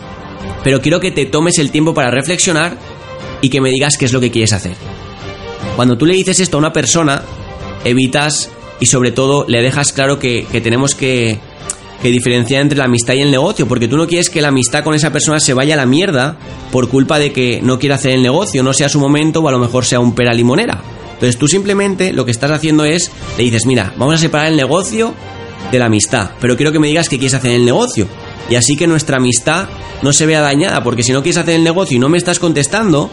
Pero 0.64 0.82
quiero 0.82 1.00
que 1.00 1.12
te 1.12 1.26
tomes 1.26 1.60
el 1.60 1.72
tiempo 1.72 1.94
para 1.94 2.10
reflexionar 2.10 2.78
y 3.42 3.50
que 3.50 3.62
me 3.62 3.70
digas 3.70 3.98
qué 3.98 4.06
es 4.06 4.14
lo 4.14 4.20
que 4.20 4.32
quieres 4.32 4.54
hacer. 4.54 4.76
Cuando 5.76 5.98
tú 5.98 6.06
le 6.06 6.14
dices 6.14 6.40
esto 6.40 6.58
a 6.58 6.60
una 6.60 6.74
persona, 6.74 7.22
evitas 7.84 8.50
y 8.80 8.88
sobre 8.88 9.12
todo 9.12 9.46
le 9.48 9.62
dejas 9.62 9.94
claro 9.94 10.20
que, 10.20 10.46
que 10.52 10.62
tenemos 10.62 10.96
que, 10.96 11.40
que 12.02 12.12
diferenciar 12.12 12.62
entre 12.62 12.78
la 12.78 12.86
amistad 12.86 13.14
y 13.16 13.22
el 13.22 13.32
negocio, 13.32 13.68
porque 13.68 13.88
tú 13.88 13.98
no 13.98 14.08
quieres 14.08 14.30
que 14.30 14.42
la 14.42 14.50
amistad 14.50 14.84
con 14.84 14.94
esa 14.94 15.12
persona 15.12 15.40
se 15.40 15.54
vaya 15.54 15.74
a 15.74 15.78
la 15.78 15.86
mierda 15.86 16.38
por 16.72 16.90
culpa 16.90 17.20
de 17.20 17.32
que 17.32 17.60
no 17.62 17.80
quiera 17.80 17.96
hacer 17.96 18.12
el 18.12 18.22
negocio, 18.22 18.64
no 18.64 18.74
sea 18.74 18.90
su 18.90 19.00
momento 19.00 19.40
o 19.40 19.48
a 19.48 19.52
lo 19.52 19.60
mejor 19.60 19.86
sea 19.86 20.00
un 20.00 20.14
pera 20.14 20.34
limonera. 20.34 20.82
Entonces 21.14 21.38
tú 21.38 21.48
simplemente 21.48 22.14
lo 22.14 22.26
que 22.26 22.32
estás 22.32 22.52
haciendo 22.52 22.86
es, 22.86 23.12
le 23.38 23.44
dices, 23.44 23.66
mira, 23.66 23.94
vamos 23.98 24.16
a 24.16 24.18
separar 24.20 24.48
el 24.48 24.56
negocio 24.56 25.14
de 25.72 25.80
la 25.80 25.86
amistad, 25.86 26.32
pero 26.40 26.56
quiero 26.56 26.72
que 26.72 26.80
me 26.80 26.88
digas 26.88 27.10
qué 27.10 27.18
quieres 27.18 27.34
hacer 27.34 27.52
el 27.52 27.66
negocio. 27.66 28.08
Y 28.50 28.56
así 28.56 28.78
que 28.78 28.88
nuestra 28.88 29.18
amistad 29.18 29.68
no 30.02 30.14
se 30.14 30.26
vea 30.26 30.42
dañada, 30.42 30.84
porque 30.84 31.04
si 31.04 31.12
no 31.12 31.22
quieres 31.22 31.38
hacer 31.38 31.56
el 31.56 31.64
negocio 31.64 31.98
y 31.98 32.00
no 32.00 32.10
me 32.10 32.18
estás 32.18 32.40
contestando, 32.40 33.10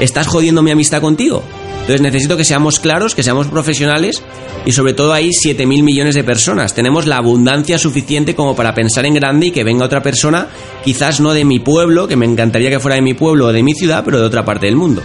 estás 0.00 0.26
jodiendo 0.26 0.62
mi 0.62 0.70
amistad 0.70 1.00
contigo. 1.00 1.42
Entonces 1.86 2.00
necesito 2.00 2.36
que 2.36 2.44
seamos 2.44 2.80
claros, 2.80 3.14
que 3.14 3.22
seamos 3.22 3.46
profesionales 3.46 4.20
y 4.64 4.72
sobre 4.72 4.92
todo 4.92 5.12
hay 5.12 5.32
7 5.32 5.66
mil 5.66 5.84
millones 5.84 6.16
de 6.16 6.24
personas. 6.24 6.74
Tenemos 6.74 7.06
la 7.06 7.18
abundancia 7.18 7.78
suficiente 7.78 8.34
como 8.34 8.56
para 8.56 8.74
pensar 8.74 9.06
en 9.06 9.14
grande 9.14 9.46
y 9.46 9.50
que 9.52 9.62
venga 9.62 9.84
otra 9.84 10.02
persona, 10.02 10.48
quizás 10.84 11.20
no 11.20 11.32
de 11.32 11.44
mi 11.44 11.60
pueblo, 11.60 12.08
que 12.08 12.16
me 12.16 12.26
encantaría 12.26 12.70
que 12.70 12.80
fuera 12.80 12.96
de 12.96 13.02
mi 13.02 13.14
pueblo 13.14 13.46
o 13.46 13.52
de 13.52 13.62
mi 13.62 13.72
ciudad, 13.74 14.02
pero 14.04 14.18
de 14.18 14.26
otra 14.26 14.44
parte 14.44 14.66
del 14.66 14.74
mundo. 14.74 15.00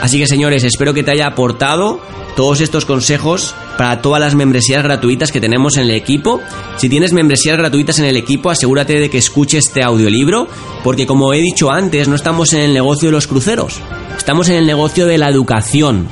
Así 0.00 0.18
que 0.18 0.26
señores, 0.26 0.64
espero 0.64 0.94
que 0.94 1.02
te 1.02 1.10
haya 1.10 1.26
aportado 1.26 2.00
todos 2.36 2.60
estos 2.60 2.84
consejos 2.84 3.54
para 3.78 4.02
todas 4.02 4.20
las 4.20 4.34
membresías 4.34 4.82
gratuitas 4.82 5.32
que 5.32 5.40
tenemos 5.40 5.76
en 5.76 5.84
el 5.84 5.90
equipo. 5.90 6.40
Si 6.76 6.88
tienes 6.88 7.12
membresías 7.12 7.56
gratuitas 7.56 7.98
en 7.98 8.04
el 8.04 8.16
equipo, 8.16 8.50
asegúrate 8.50 9.00
de 9.00 9.10
que 9.10 9.18
escuches 9.18 9.66
este 9.66 9.82
audiolibro, 9.82 10.46
porque 10.84 11.06
como 11.06 11.32
he 11.32 11.38
dicho 11.38 11.70
antes, 11.70 12.08
no 12.08 12.14
estamos 12.14 12.52
en 12.52 12.60
el 12.60 12.74
negocio 12.74 13.08
de 13.08 13.12
los 13.12 13.26
cruceros, 13.26 13.80
estamos 14.16 14.48
en 14.48 14.56
el 14.56 14.66
negocio 14.66 15.06
de 15.06 15.18
la 15.18 15.28
educación, 15.28 16.08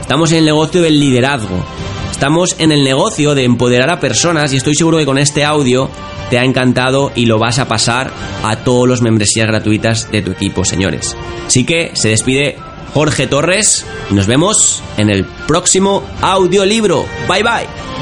estamos 0.00 0.32
en 0.32 0.38
el 0.38 0.44
negocio 0.44 0.82
del 0.82 1.00
liderazgo, 1.00 1.64
estamos 2.10 2.56
en 2.58 2.70
el 2.70 2.84
negocio 2.84 3.34
de 3.34 3.44
empoderar 3.44 3.90
a 3.90 4.00
personas 4.00 4.52
y 4.52 4.58
estoy 4.58 4.74
seguro 4.74 4.98
que 4.98 5.06
con 5.06 5.18
este 5.18 5.44
audio 5.44 5.88
te 6.30 6.38
ha 6.38 6.44
encantado 6.44 7.10
y 7.14 7.26
lo 7.26 7.38
vas 7.38 7.58
a 7.58 7.68
pasar 7.68 8.12
a 8.42 8.56
todos 8.56 8.86
los 8.86 9.02
membresías 9.02 9.46
gratuitas 9.46 10.10
de 10.10 10.22
tu 10.22 10.30
equipo, 10.30 10.64
señores. 10.64 11.16
Así 11.46 11.64
que 11.64 11.90
se 11.94 12.08
despide 12.10 12.56
Jorge 12.94 13.26
Torres 13.26 13.84
y 14.08 14.14
nos 14.14 14.28
vemos 14.28 14.82
en 14.96 15.10
el 15.10 15.24
próximo 15.24 16.04
audiolibro. 16.22 17.06
Bye 17.28 17.42
bye. 17.42 17.93